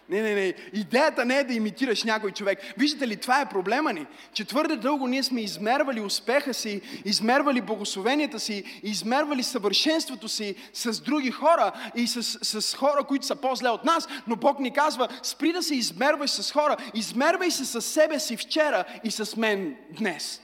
[0.09, 0.53] Не, не, не.
[0.73, 2.59] Идеята не е да имитираш някой човек.
[2.77, 4.05] Виждате ли, това е проблема ни.
[4.33, 11.01] Че твърде дълго ние сме измервали успеха си, измервали благословенията си, измервали съвършенството си с
[11.01, 12.23] други хора и с,
[12.61, 14.07] с хора, които са по-зле от нас.
[14.27, 18.37] Но Бог ни казва, спри да се измерваш с хора, измервай се с себе си
[18.37, 20.41] вчера и с мен днес.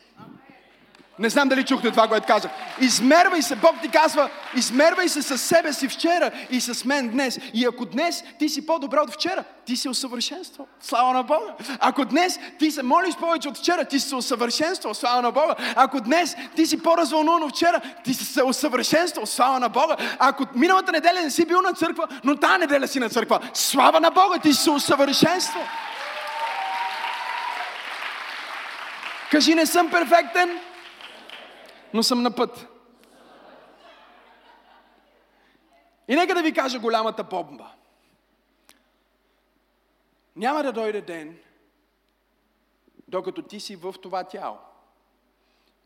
[1.19, 2.51] Не знам дали чухте това, което казах.
[2.81, 7.39] Измервай се, Бог ти казва, измервай се с себе си вчера и с мен днес.
[7.53, 10.67] И ако днес ти си по-добра от вчера, ти си усъвършенствал.
[10.81, 11.53] Слава на Бога.
[11.79, 14.93] Ако днес ти се молиш повече от вчера, ти си усъвършенствал.
[14.93, 15.55] Слава на Бога.
[15.75, 19.25] Ако днес ти си по-развълнуван от вчера, ти си се усъвършенствал.
[19.25, 19.95] Слава на Бога.
[20.19, 23.99] Ако миналата неделя не си бил на църква, но тази неделя си на църква, слава
[23.99, 25.63] на Бога, ти си се усъвършенствал.
[29.31, 30.59] Кажи, не съм перфектен,
[31.93, 32.67] но съм на път.
[36.07, 37.73] И нека да ви кажа голямата бомба.
[40.35, 41.39] Няма да дойде ден,
[43.07, 44.57] докато ти си в това тяло.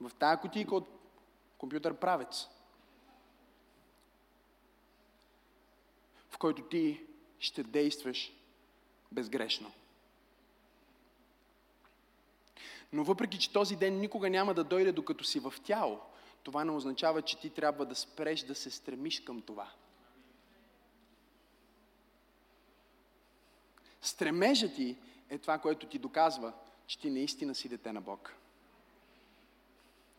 [0.02, 0.88] В тая кутийка от
[1.58, 2.48] компютър правец.
[6.30, 7.02] В който ти
[7.40, 8.34] ще действаш
[9.12, 9.72] безгрешно.
[12.94, 16.00] Но въпреки, че този ден никога няма да дойде докато си в тяло,
[16.44, 19.72] това не означава, че ти трябва да спреш да се стремиш към това.
[24.02, 24.98] Стремежа ти
[25.30, 26.54] е това, което ти доказва,
[26.88, 28.34] че ти наистина си дете на Бог.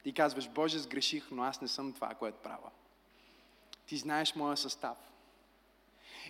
[0.03, 2.71] Ти казваш, Боже, сгреших, но аз не съм това, което правя.
[3.87, 4.99] Ти знаеш моя състав.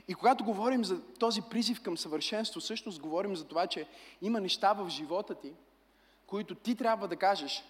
[0.08, 3.88] И когато говорим за този призив към съвършенство, всъщност говорим за това, че
[4.22, 5.52] има неща в живота ти,
[6.26, 7.64] които ти трябва да кажеш,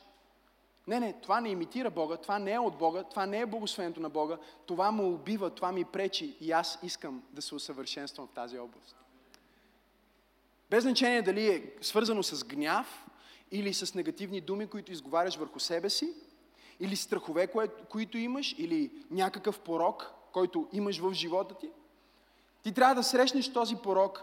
[0.86, 4.00] не, не, това не имитира Бога, това не е от Бога, това не е благословението
[4.00, 8.34] на Бога, това му убива, това ми пречи и аз искам да се усъвършенствам в
[8.34, 8.96] тази област.
[10.70, 13.06] Без значение дали е свързано с гняв
[13.50, 16.12] или с негативни думи, които изговаряш върху себе си,
[16.80, 17.48] или страхове,
[17.88, 21.70] които имаш, или някакъв порок, който имаш в живота ти.
[22.62, 24.22] Ти трябва да срещнеш този порок,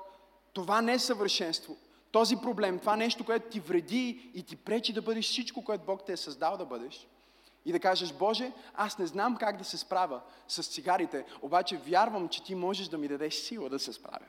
[0.54, 1.78] това не е съвършенство,
[2.12, 6.06] този проблем, това нещо, което ти вреди и ти пречи да бъдеш всичко, което Бог
[6.06, 7.08] те е създал да бъдеш.
[7.65, 12.30] И да кажеш, Боже, аз не знам как да се справя с цигарите, обаче вярвам,
[12.30, 14.26] че ти можеш да ми дадеш сила да се справя.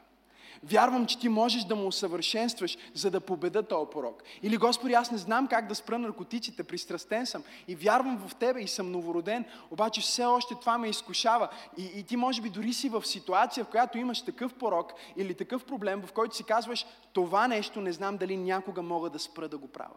[0.64, 4.22] Вярвам, че ти можеш да му усъвършенстваш, за да победа този порок.
[4.42, 8.60] Или, Господи, аз не знам как да спра наркотиците, пристрастен съм и вярвам в Тебе
[8.60, 11.48] и съм новороден, обаче все още това ме изкушава.
[11.78, 15.34] И, и ти може би дори си в ситуация, в която имаш такъв порок или
[15.34, 19.48] такъв проблем, в който си казваш, това нещо не знам дали някога мога да спра
[19.48, 19.96] да го правя.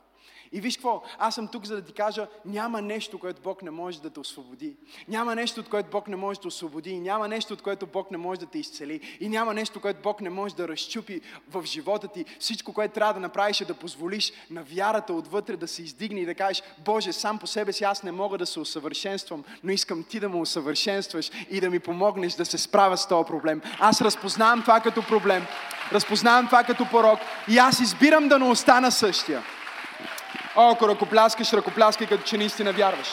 [0.52, 3.72] И виж какво, аз съм тук за да ти кажа, няма нещо, което Бог не
[3.72, 4.76] може да те освободи.
[5.08, 6.90] Няма нещо, от което Бог не може да освободи.
[6.90, 9.18] И няма нещо, от което Бог не може да те изцели.
[9.20, 12.26] И няма нещо, което Бог не може да разчупи в живота ти.
[12.40, 16.26] Всичко, което трябва да направиш е да позволиш на вярата отвътре да се издигне и
[16.26, 20.04] да кажеш, Боже, сам по себе си аз не мога да се усъвършенствам, но искам
[20.04, 23.62] ти да ме усъвършенстваш и да ми помогнеш да се справя с този проблем.
[23.80, 25.46] Аз разпознавам това като проблем,
[25.92, 27.20] разпознавам това като порок
[27.50, 29.44] и аз избирам да не остана същия.
[30.58, 33.08] О, ако ръкопляскаш, ръкопляскай, като че наистина вярваш.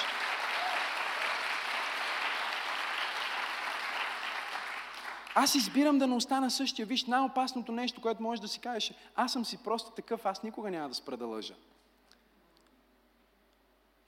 [5.34, 6.86] Аз избирам да не остана същия.
[6.86, 10.43] Виж, най-опасното нещо, което можеш да си кажеш, е, аз съм си просто такъв, аз
[10.43, 11.55] никога няма да спра да лъжа.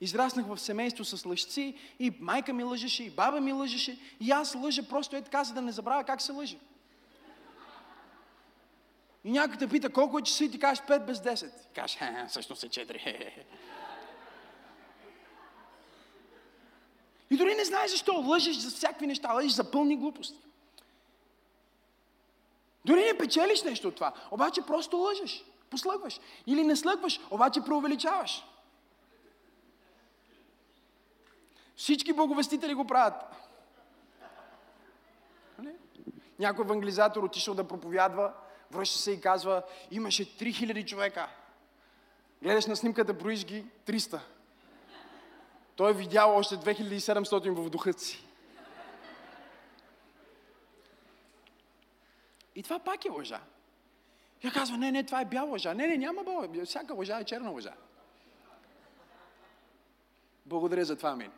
[0.01, 4.55] Израснах в семейство с лъжци и майка ми лъжеше, и баба ми лъжеше, и аз
[4.55, 6.59] лъжа просто е така, за да не забравя как се лъжи.
[9.25, 11.45] И някой те пита колко е часа и ти кажеш 5 без 10.
[11.45, 11.97] И кажеш,
[12.29, 13.31] всъщност е 4.
[17.29, 20.39] И дори не знаеш защо лъжеш за всякакви неща, лъжеш за пълни глупости.
[22.85, 26.19] Дори не печелиш нещо от това, обаче просто лъжеш, послъгваш.
[26.47, 28.45] Или не слъгваш, обаче преувеличаваш.
[31.75, 33.23] Всички боговестители го правят.
[35.57, 35.75] Нали?
[36.39, 38.33] Някой евангелизатор отишъл да проповядва,
[38.75, 41.29] връща се и казва, имаше 3000 човека.
[42.41, 44.19] Гледаш на снимката, броиш ги 300.
[45.75, 48.25] Той е видял още 2700 в духът си.
[52.55, 53.41] И това пак е лъжа.
[54.43, 55.73] Я казва, не, не, това е бяла лъжа.
[55.73, 56.65] Не, не, няма бяла.
[56.65, 57.73] Всяка лъжа е черна лъжа.
[60.45, 61.31] Благодаря за това, амин.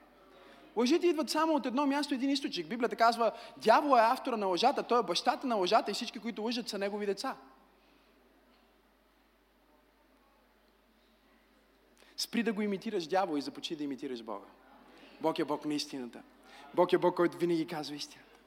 [0.78, 2.68] Лъжите идват само от едно място, един източник.
[2.68, 6.44] Библията казва, дявол е автора на лъжата, той е бащата на лъжата и всички, които
[6.44, 7.36] лъжат, са негови деца.
[12.18, 14.46] Спри да го имитираш дявол и започни да имитираш Бога.
[15.22, 16.22] Бог е Бог на истината.
[16.74, 18.38] Бог е Бог, който винаги казва истината.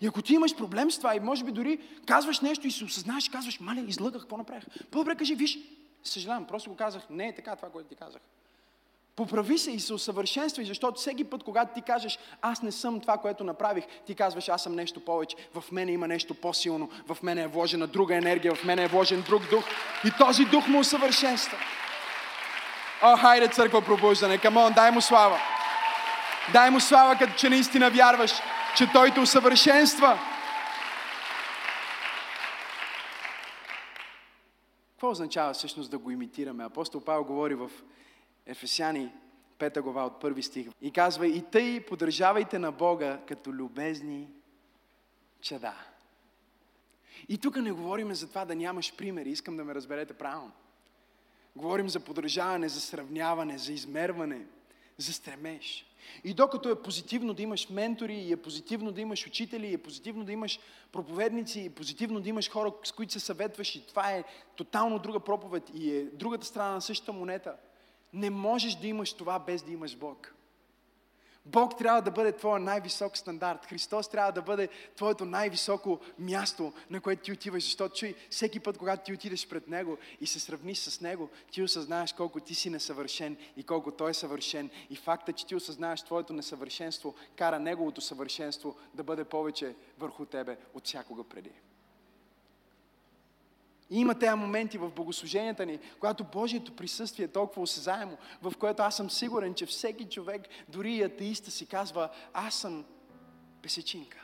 [0.00, 2.84] И ако ти имаш проблем с това и може би дори казваш нещо и се
[2.84, 4.64] осъзнаеш казваш, мале, излъгах, какво направих?
[4.90, 5.58] По-добре кажи, виж,
[6.04, 8.22] съжалявам, просто го казах, не е така това, което ти казах.
[9.16, 13.18] Поправи се и се усъвършенствай, защото всеки път, когато ти кажеш, аз не съм това,
[13.18, 15.36] което направих, ти казваш, аз съм нещо повече.
[15.54, 19.22] В мене има нещо по-силно, в мене е вложена друга енергия, в мене е вложен
[19.22, 19.64] друг дух.
[20.04, 21.58] И този дух му усъвършенства.
[23.02, 25.38] О, хайде, църква пробуждане, камон, дай му слава.
[26.52, 28.32] Дай му слава, като че наистина вярваш,
[28.76, 30.18] че той те усъвършенства.
[34.90, 36.64] Какво означава всъщност да го имитираме?
[36.64, 37.70] Апостол Павел говори в
[38.46, 39.12] Ефесяни
[39.58, 44.28] 5 глава от първи стих и казва и тъй поддържавайте на Бога като любезни
[45.40, 45.74] чада.
[47.28, 50.52] И тук не говорим за това да нямаш примери, искам да ме разберете правилно.
[51.56, 54.46] Говорим за поддържаване, за сравняване, за измерване,
[54.96, 55.86] за стремеж.
[56.24, 59.82] И докато е позитивно да имаш ментори, и е позитивно да имаш учители, и е
[59.82, 60.60] позитивно да имаш
[60.92, 64.24] проповедници, и е позитивно да имаш хора, с които се съветваш, и това е
[64.56, 67.56] тотално друга проповед, и е другата страна на същата монета–
[68.12, 70.34] не можеш да имаш това без да имаш Бог.
[71.44, 73.66] Бог трябва да бъде твоя най-висок стандарт.
[73.66, 77.64] Христос трябва да бъде твоето най-високо място, на което ти отиваш.
[77.64, 81.62] Защото чуй, всеки път, когато ти отидеш пред Него и се сравниш с Него, ти
[81.62, 84.70] осъзнаеш колко ти си несъвършен и колко Той е съвършен.
[84.90, 90.56] И факта, че ти осъзнаеш твоето несъвършенство, кара Неговото съвършенство да бъде повече върху тебе
[90.74, 91.50] от всякога преди.
[93.90, 98.96] Има тези моменти в богослуженията ни, когато Божието присъствие е толкова осезаемо, в което аз
[98.96, 102.84] съм сигурен, че всеки човек, дори и атеиста си казва, аз съм
[103.62, 104.18] песечинка.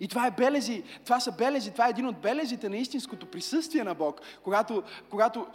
[0.00, 3.84] И това е белези, това са белези, това е един от белезите на истинското присъствие
[3.84, 4.20] на Бог.
[4.42, 5.46] Когато, когато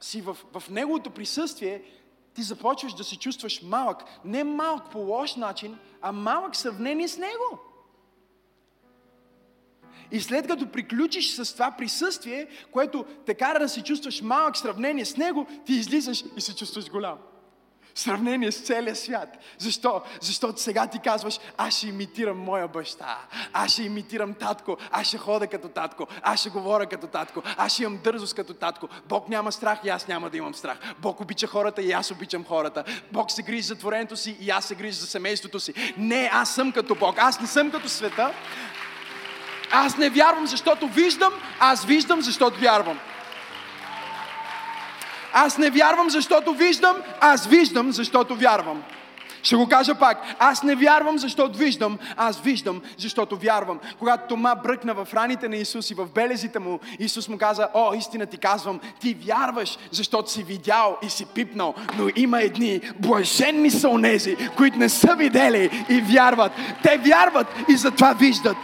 [0.00, 1.82] си в, в Неговото присъствие,
[2.34, 4.04] ти започваш да се чувстваш малък.
[4.24, 7.60] Не малък по лош начин, а малък в сравнение с Него.
[10.12, 14.58] И след като приключиш с това присъствие, което те кара да се чувстваш малък в
[14.58, 17.18] сравнение с него, ти излизаш и се чувстваш голям.
[17.94, 19.38] В сравнение с целия свят.
[19.58, 20.02] Защо?
[20.20, 23.18] Защото сега ти казваш, аз ще имитирам моя баща,
[23.52, 27.72] аз ще имитирам татко, аз ще хода като татко, аз ще говоря като татко, аз
[27.72, 28.88] ще имам дързост като татко.
[29.08, 30.78] Бог няма страх и аз няма да имам страх.
[30.98, 32.84] Бог обича хората и аз обичам хората.
[33.12, 35.74] Бог се грижи за творението си и аз се грижа за семейството си.
[35.96, 38.32] Не, аз съм като Бог, аз не съм като света,
[39.70, 42.98] аз не вярвам, защото виждам, аз виждам, защото вярвам.
[45.32, 48.82] Аз не вярвам, защото виждам, аз виждам, защото вярвам.
[49.46, 50.22] Ще го кажа пак.
[50.38, 53.78] Аз не вярвам, защото виждам, аз виждам, защото вярвам.
[53.98, 57.94] Когато Тома бръкна в раните на Исус и в белезите му, Исус му каза, о,
[57.94, 63.70] истина ти казвам, ти вярваш, защото си видял и си пипнал, но има едни блаженни
[63.70, 66.52] са онези, които не са видели и вярват.
[66.82, 68.56] Те вярват и затова виждат.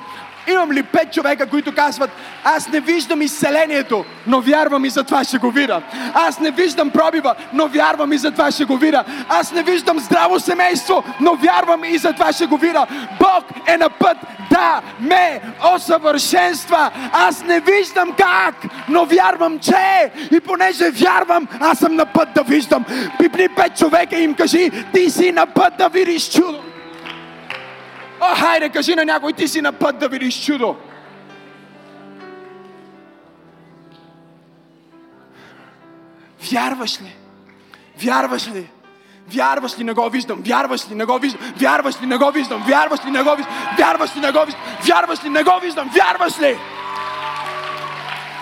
[0.46, 2.10] Имам ли пет човека, които казват,
[2.44, 5.82] аз не виждам изцелението, но вярвам и затова ще го видя.
[6.14, 9.04] Аз не виждам пробива, но вярвам и затова ще го видя.
[9.28, 12.86] Аз не виждам здраво семейство, но вярвам и затова ще го видя.
[13.18, 14.16] Бог е на път
[14.50, 15.40] да ме
[15.74, 16.90] осъвършенства.
[17.12, 18.54] Аз не виждам как,
[18.88, 22.84] но вярвам, че и понеже вярвам, аз съм на път да виждам.
[23.18, 26.71] Пипни пет човека и им кажи, ти си на път да видиш чудо.
[28.24, 30.76] О, хайде, кажи на някой, ти си на път да видиш чудо.
[36.52, 37.16] Вярваш ли?
[38.02, 38.70] Вярваш ли?
[39.28, 40.42] Вярваш ли, не го виждам?
[40.46, 41.40] Вярваш ли, не го виждам?
[41.56, 42.62] Вярваш ли, не го виждам?
[42.68, 43.56] Вярваш ли, не го виждам?
[43.78, 44.62] Вярваш ли, не го виждам?
[44.86, 45.90] Вярваш ли, не го виждам?
[45.94, 46.58] Вярваш ли?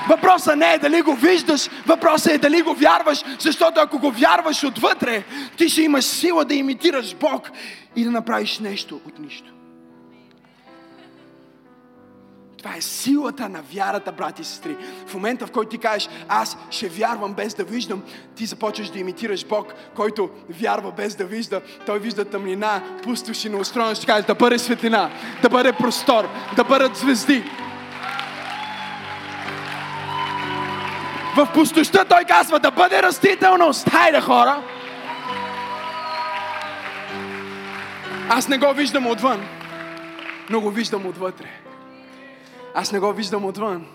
[0.09, 4.65] Въпросът не е дали го виждаш, въпросът е дали го вярваш, защото ако го вярваш
[4.65, 5.25] отвътре,
[5.57, 7.51] ти ще имаш сила да имитираш Бог
[7.97, 9.60] и да направиш нещо от нищо.
[12.63, 14.77] Това е силата на вярата, брати и сестри.
[15.07, 18.03] В момента, в който ти кажеш, аз ще вярвам без да виждам,
[18.37, 21.61] ти започваш да имитираш Бог, който вярва без да вижда.
[21.87, 25.11] Той вижда тъмнина, пустоши на устроена, ще каже да бъде светлина,
[25.43, 27.45] да бъде простор, да бъдат звезди.
[31.37, 33.89] В пустощта той казва да бъде растителност.
[33.89, 34.63] Хайде хора!
[38.29, 39.41] Аз не го виждам отвън,
[40.51, 41.61] но го виждам отвътре.
[42.75, 43.87] Аз не го виждам отвън,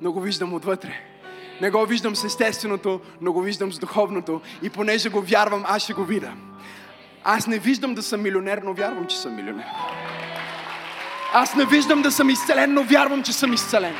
[0.00, 1.00] но го виждам отвътре.
[1.60, 4.40] Не го виждам с естественото, но го виждам с духовното.
[4.62, 6.32] И понеже го вярвам, аз ще го видя.
[7.24, 9.64] Аз не виждам да съм милионер, но вярвам, че съм милионер.
[11.32, 13.94] Аз не виждам да съм изцелен, но вярвам, че съм изцелен.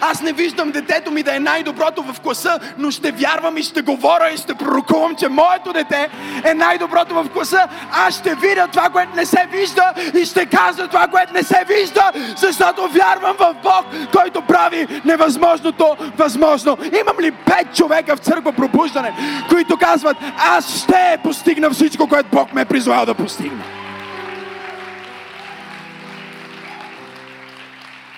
[0.00, 3.82] Аз не виждам детето ми да е най-доброто в класа, но ще вярвам и ще
[3.82, 6.08] говоря и ще пророкувам, че моето дете
[6.44, 7.68] е най-доброто в класа.
[7.92, 11.64] Аз ще видя това, което не се вижда и ще казвам това, което не се
[11.68, 16.78] вижда, защото вярвам в Бог, който прави невъзможното възможно.
[17.00, 19.12] Имам ли пет човека в църква пробуждане,
[19.48, 23.79] които казват, аз ще постигна всичко, което Бог ме е призвал да постигна.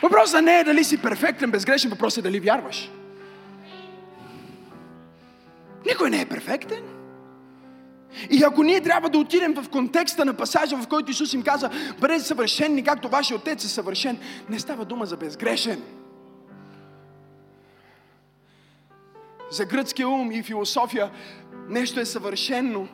[0.03, 2.91] Въпросът не е дали си перфектен, безгрешен, въпросът е дали вярваш.
[5.87, 6.83] Никой не е перфектен.
[8.31, 11.71] И ако ние трябва да отидем в контекста на пасажа, в който Исус им каза,
[12.01, 15.83] бъдете съвършенни, както вашия отец е съвършен, не става дума за безгрешен.
[19.51, 21.11] За гръцкия ум и философия
[21.69, 22.89] нещо е съвършено,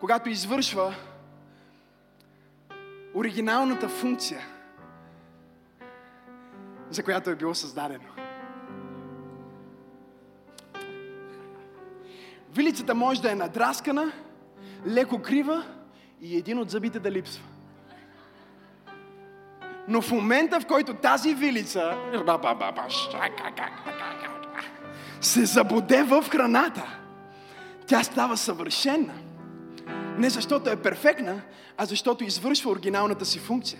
[0.00, 0.94] когато извършва
[3.14, 4.40] оригиналната функция–
[6.90, 8.04] за която е било създадено.
[12.52, 14.12] Вилицата може да е надраскана,
[14.86, 15.64] леко крива
[16.20, 17.44] и един от зъбите да липсва.
[19.88, 21.96] Но в момента, в който тази вилица
[25.20, 26.98] се забуде в храната,
[27.86, 29.27] тя става съвършена.
[30.18, 31.40] Не защото е перфектна,
[31.76, 33.78] а защото извършва оригиналната си функция.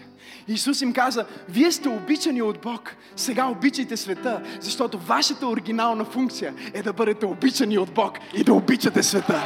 [0.48, 6.54] Исус им каза, вие сте обичани от Бог, сега обичайте света, защото вашата оригинална функция
[6.74, 9.42] е да бъдете обичани от Бог и да обичате света.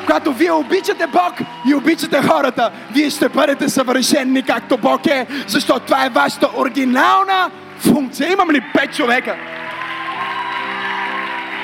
[0.00, 1.34] Когато вие обичате Бог
[1.70, 7.50] и обичате хората, вие ще бъдете съвършенни както Бог е, защото това е вашата оригинална
[7.78, 8.32] функция.
[8.32, 9.36] Имам ли пет човека?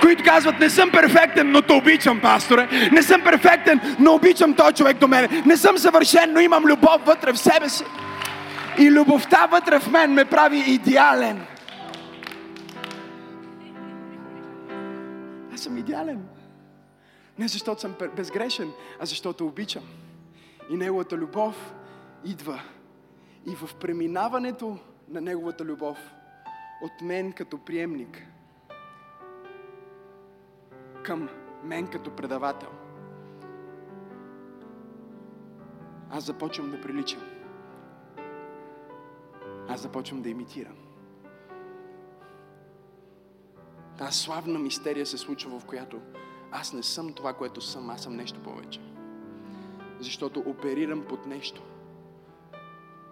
[0.01, 2.69] Които казват, не съм перфектен, но те обичам, пасторе.
[2.93, 5.43] Не съм перфектен, но обичам този човек до мен.
[5.47, 7.85] Не съм съвършен, но имам любов вътре в себе си.
[8.79, 11.47] И любовта вътре в мен ме прави идеален.
[15.55, 16.23] Аз съм идеален.
[17.39, 18.71] Не защото съм безгрешен,
[19.01, 19.83] а защото обичам.
[20.71, 21.73] И Неговата любов
[22.25, 22.61] идва.
[23.47, 24.79] И в преминаването
[25.09, 25.99] на Неговата любов
[26.83, 28.27] от мен като приемник
[31.05, 31.29] към
[31.65, 32.69] мен като предавател,
[36.11, 37.21] аз започвам да приличам
[39.71, 40.77] аз започвам да имитирам.
[43.99, 46.01] Та славна мистерия се случва, в която
[46.53, 48.81] аз не съм това, което съм, аз съм нещо повече.
[49.99, 51.63] Защото оперирам под нещо.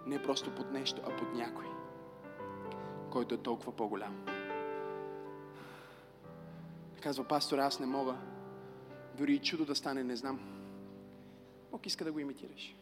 [0.05, 1.65] Не просто под нещо, а под някой,
[3.09, 4.25] който е толкова по-голям.
[7.01, 8.15] Казва пастор, аз не мога.
[9.17, 10.39] Дори и чудо да стане, не знам.
[11.71, 12.75] Бог иска да го имитираш.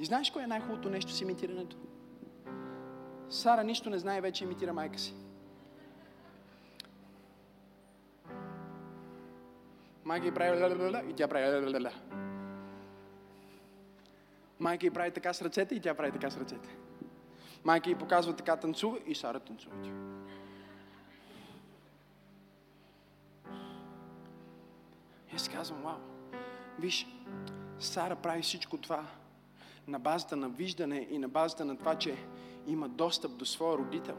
[0.00, 1.76] И знаеш кое е най-хубавото нещо с имитирането?
[3.30, 5.14] Сара нищо не знае, вече имитира майка си.
[10.04, 11.92] Майка й прави ля и тя прави ля
[14.58, 16.76] Майка й прави така с ръцете и тя прави така с ръцете.
[17.64, 19.74] Майка й показва така танцува и Сара танцува.
[25.34, 25.96] И аз казвам, вау,
[26.78, 27.06] виж,
[27.78, 29.04] Сара прави всичко това
[29.88, 32.16] на базата на виждане и на базата на това, че
[32.66, 34.16] има достъп до своя родител.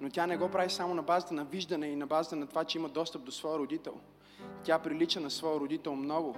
[0.00, 2.64] Но тя не го прави само на базата на виждане и на базата на това,
[2.64, 3.94] че има достъп до своя родител.
[4.62, 6.36] Тя прилича на своя родител много,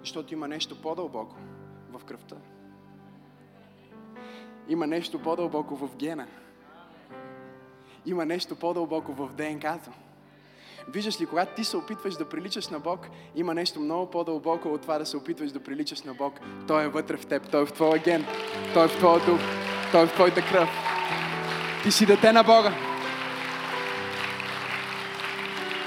[0.00, 1.36] защото има нещо по-дълбоко
[1.90, 2.36] в кръвта.
[4.68, 6.26] Има нещо по-дълбоко в гена.
[8.06, 9.90] Има нещо по-дълбоко в ДНК-то.
[10.88, 13.06] Виждаш ли, когато ти се опитваш да приличаш на Бог,
[13.36, 16.40] има нещо много по-дълбоко от това да се опитваш да приличаш на Бог.
[16.68, 18.26] Той е вътре в теб, Той е в твоя ген,
[18.74, 19.40] Той е в твоя дух,
[19.92, 20.68] Той е в твоята кръв.
[21.82, 22.72] Ти си дете на Бога.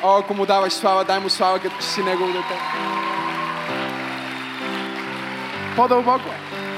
[0.03, 2.59] О, ако му даваш слава, дай му слава, като си Негово дете.
[5.75, 6.72] По-дълбоко е.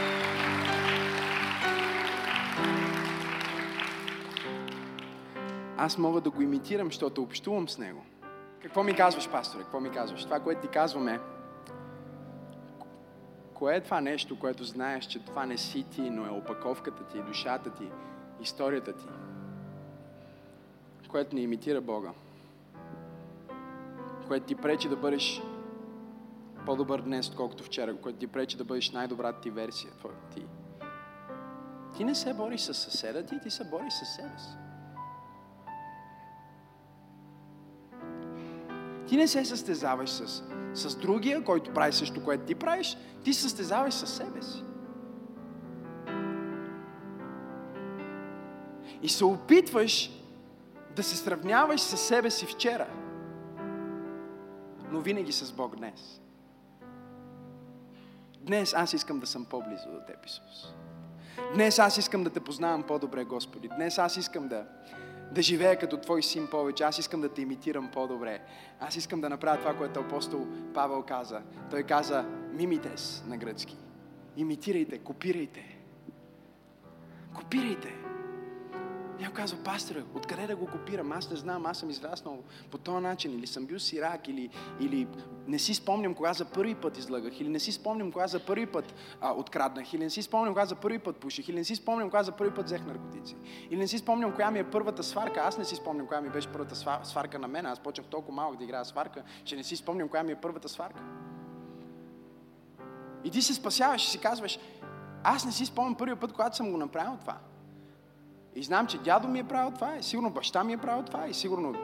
[5.86, 8.06] Аз мога да го имитирам, защото общувам с Него.
[8.62, 9.64] Какво ми казваш, пасторе?
[9.64, 10.24] Какво ми казваш?
[10.24, 11.20] Това, което ти казваме,
[13.54, 17.22] кое е това нещо, което знаеш, че това не си ти, но е опаковката ти,
[17.22, 17.90] душата ти,
[18.42, 19.06] историята ти,
[21.10, 22.12] което не имитира Бога,
[24.28, 25.42] което ти пречи да бъдеш
[26.66, 29.92] по-добър днес, отколкото вчера, което ти пречи да бъдеш най-добрата ти версия.
[30.34, 30.46] Ти.
[31.98, 34.65] ти не се бориш с съседа ти, ти се бориш с себе си.
[39.08, 40.44] Ти не се състезаваш с,
[40.74, 44.64] с другия, който прави също, което ти правиш, ти състезаваш с себе си.
[49.02, 50.12] И се опитваш
[50.96, 52.88] да се сравняваш с себе си вчера,
[54.92, 56.22] но винаги с Бог днес.
[58.42, 60.74] Днес аз искам да съм по-близо до Теб, Исус.
[61.54, 63.70] Днес аз искам да Те познавам по-добре, Господи.
[63.76, 64.66] Днес аз искам да,
[65.32, 66.84] да живея като Твой син повече.
[66.84, 68.42] Аз искам да Те имитирам по-добре.
[68.80, 71.42] Аз искам да направя това, което апостол Павел каза.
[71.70, 73.78] Той каза мимитес на гръцки.
[74.38, 75.78] Имитирайте, копирайте.
[77.34, 78.05] Копирайте.
[79.20, 81.12] Някой казва, пасторе, откъде да го копирам?
[81.12, 84.50] Аз не знам, аз съм израснал по този начин, или съм бил сирак, или,
[84.80, 85.08] или
[85.48, 88.66] не си спомням кога за първи път излъгах, или не си спомням кога за първи
[88.66, 91.76] път а, откраднах, или не си спомням кога за първи път пуших, или не си
[91.76, 93.36] спомням кога за първи път взех наркотици,
[93.70, 95.40] или не си спомням коя ми е първата сварка.
[95.40, 97.66] Аз не си спомням коя ми беше първата сварка на мен.
[97.66, 100.70] Аз почнах толкова малък да играя сварка, че не си спомням коя ми е първата
[100.70, 101.04] сварка.
[103.24, 104.60] И ти се спасяваш и си казваш,
[105.24, 107.38] аз не си спомням първият път, когато съм го направил това.
[108.56, 111.28] И знам, че дядо ми е правил това, и сигурно баща ми е правил това,
[111.28, 111.76] и сигурно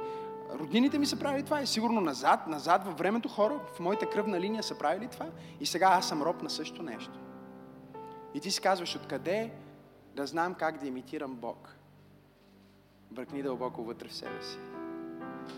[0.60, 4.40] роднините ми са правили това, и сигурно назад, назад във времето хора в моята кръвна
[4.40, 5.26] линия са правили това,
[5.60, 7.20] и сега аз съм роб на също нещо.
[8.34, 9.52] И ти си казваш, откъде
[10.16, 11.76] да знам как да имитирам Бог?
[13.12, 14.58] Бръкни дълбоко вътре в себе си,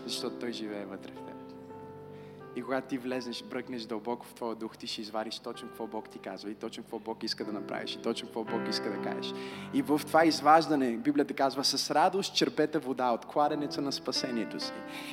[0.06, 1.33] защото Той живее вътре в теб.
[2.56, 6.08] И когато ти влезнеш, бръкнеш дълбоко в твоя дух, ти ще извадиш точно какво Бог
[6.08, 9.02] ти казва и точно какво Бог иска да направиш и точно какво Бог иска да
[9.02, 9.32] кажеш.
[9.74, 14.72] И в това изваждане, Библията казва, с радост черпете вода от кладенеца на спасението си.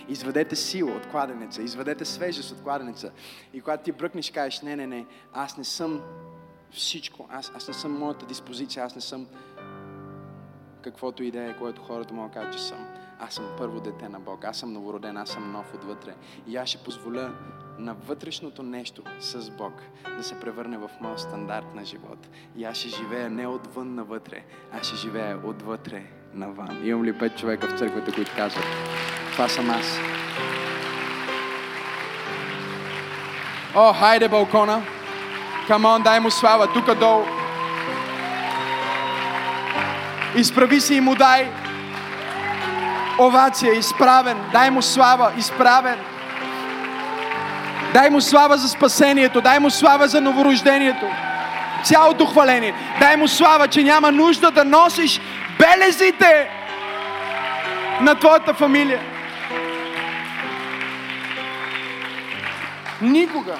[0.10, 3.12] Изведете сила от кладенеца, изведете свежест от кладенеца.
[3.54, 6.02] И когато ти бръкнеш, кажеш, не, не, не, аз не съм
[6.72, 9.28] всичко, аз, аз не съм моята диспозиция, аз не съм
[10.82, 12.88] каквото и да е, което хората могат да кажат, че съм
[13.22, 16.16] аз съм първо дете на Бог, аз съм новороден, аз съм нов отвътре.
[16.48, 17.30] И аз ще позволя
[17.80, 19.74] на вътрешното нещо с Бог
[20.18, 22.30] да се превърне в моят стандарт на живот.
[22.58, 24.44] И аз ще живея не отвън навътре,
[24.74, 26.04] аз ще живея отвътре
[26.34, 26.82] навън.
[26.84, 28.66] Имам ли пет човека в църквата, които казват,
[29.32, 30.00] това съм аз.
[33.76, 34.82] О, хайде балкона!
[35.68, 37.24] Камон, дай му слава, тук долу.
[40.36, 41.61] Изправи се и му дай
[43.28, 44.38] овация, изправен.
[44.52, 46.00] Дай му слава, изправен.
[47.94, 51.06] Дай му слава за спасението, дай му слава за новорождението.
[51.84, 52.74] Цялото хваление.
[53.00, 55.22] Дай му слава, че няма нужда да носиш
[55.60, 56.50] белезите
[58.02, 59.02] на твоята фамилия.
[63.02, 63.56] Никога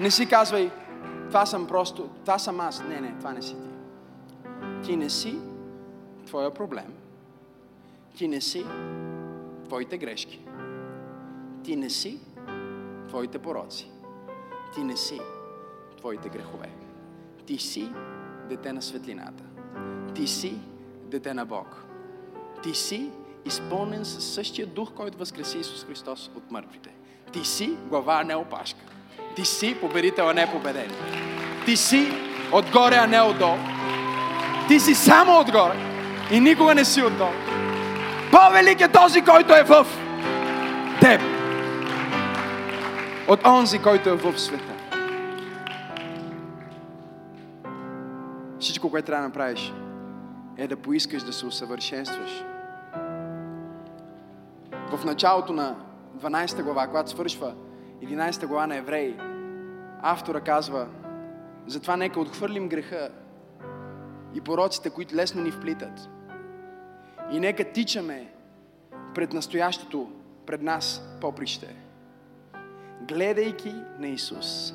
[0.00, 0.70] не си казвай,
[1.28, 2.82] това съм просто, това съм аз.
[2.88, 3.68] Не, не, това не си ти.
[4.86, 5.38] Ти не си
[6.26, 7.05] твоя проблем.
[8.16, 8.64] Ти не си
[9.64, 10.40] твоите грешки.
[11.64, 12.20] Ти не си
[13.08, 13.90] твоите пороци.
[14.74, 15.20] Ти не си
[15.98, 16.70] твоите грехове.
[17.46, 17.88] Ти си
[18.48, 19.44] дете на светлината.
[20.14, 20.58] Ти си
[21.04, 21.84] дете на Бог.
[22.62, 23.10] Ти си
[23.44, 26.94] изпълнен със същия дух, който възкреси Исус Христос от мъртвите.
[27.32, 28.80] Ти си глава, а не опашка.
[29.36, 30.90] Ти си победител, а не победен.
[31.64, 32.08] Ти си
[32.52, 33.58] отгоре, а не отдолу.
[34.68, 35.76] Ти си само отгоре
[36.32, 37.45] и никога не си отдолу.
[38.36, 39.86] По-велик е този, който е в
[41.00, 41.20] теб.
[43.28, 44.72] От онзи, който е в света.
[48.60, 49.72] Всичко, което трябва да направиш,
[50.56, 52.44] е да поискаш да се усъвършенстваш.
[54.96, 55.76] В началото на
[56.18, 57.54] 12 глава, когато свършва
[58.02, 59.16] 11 глава на Евреи,
[60.02, 60.86] автора казва,
[61.66, 63.08] затова нека отхвърлим греха
[64.34, 66.08] и пороците, които лесно ни вплитат.
[67.32, 68.26] И нека тичаме
[69.14, 70.12] пред настоящото,
[70.46, 71.76] пред нас поприще,
[73.08, 74.74] гледайки на Исус,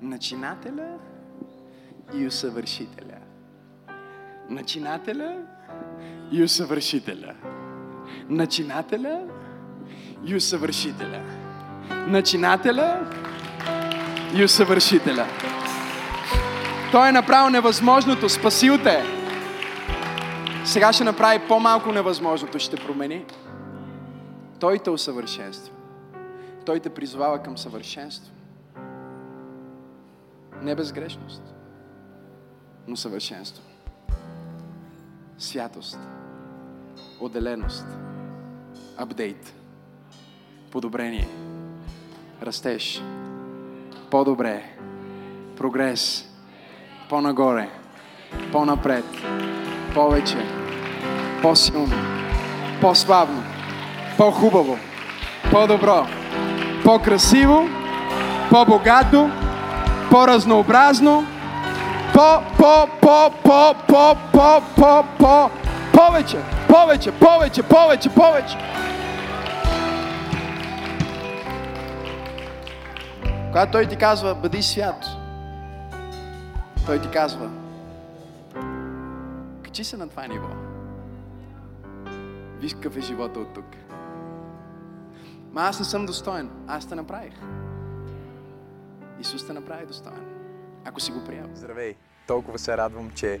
[0.00, 0.98] начинателя
[2.14, 3.18] и усъвършителя.
[4.50, 5.36] Начинателя
[6.32, 7.34] и усъвършителя.
[8.28, 9.22] Начинателя
[10.26, 11.22] и усъвършителя.
[12.06, 13.10] Начинателя
[14.36, 15.26] и усъвършителя.
[16.92, 19.13] Той е направил невъзможното, спасил те.
[20.64, 23.24] Сега ще направи по-малко невъзможното, ще промени.
[24.60, 25.74] Той те усъвършенства.
[26.66, 28.32] Той те призвава към съвършенство.
[30.62, 31.42] Не безгрешност,
[32.88, 33.62] но съвършенство.
[35.38, 35.98] Святост,
[37.20, 37.86] отделеност,
[38.96, 39.54] апдейт,
[40.70, 41.28] подобрение,
[42.42, 43.02] растеж,
[44.10, 44.76] по-добре,
[45.56, 46.28] прогрес,
[47.08, 47.70] по-нагоре,
[48.52, 49.04] по-напред,
[49.94, 50.36] повече,
[51.42, 51.94] по-силно,
[52.80, 53.42] по-славно,
[54.16, 54.78] по-хубаво,
[55.50, 56.06] по-добро,
[56.84, 57.68] по-красиво,
[58.50, 59.30] по-богато,
[60.10, 61.24] по-разнообразно,
[62.12, 65.50] по, по, по, по, по, по, по, по,
[65.92, 66.38] повече,
[66.68, 68.56] повече, повече, повече, повече.
[73.46, 75.06] Когато той ти казва, бъди свят,
[76.86, 77.48] той ти казва,
[79.74, 80.48] качи се на това ниво.
[82.60, 83.64] Виж какъв е живота от тук.
[85.52, 86.50] Ма аз не съм достоен.
[86.66, 87.34] Аз те направих.
[89.20, 90.24] Исус те направи достоен.
[90.84, 91.50] Ако си го приел.
[91.54, 91.94] Здравей!
[92.26, 93.40] Толкова се радвам, че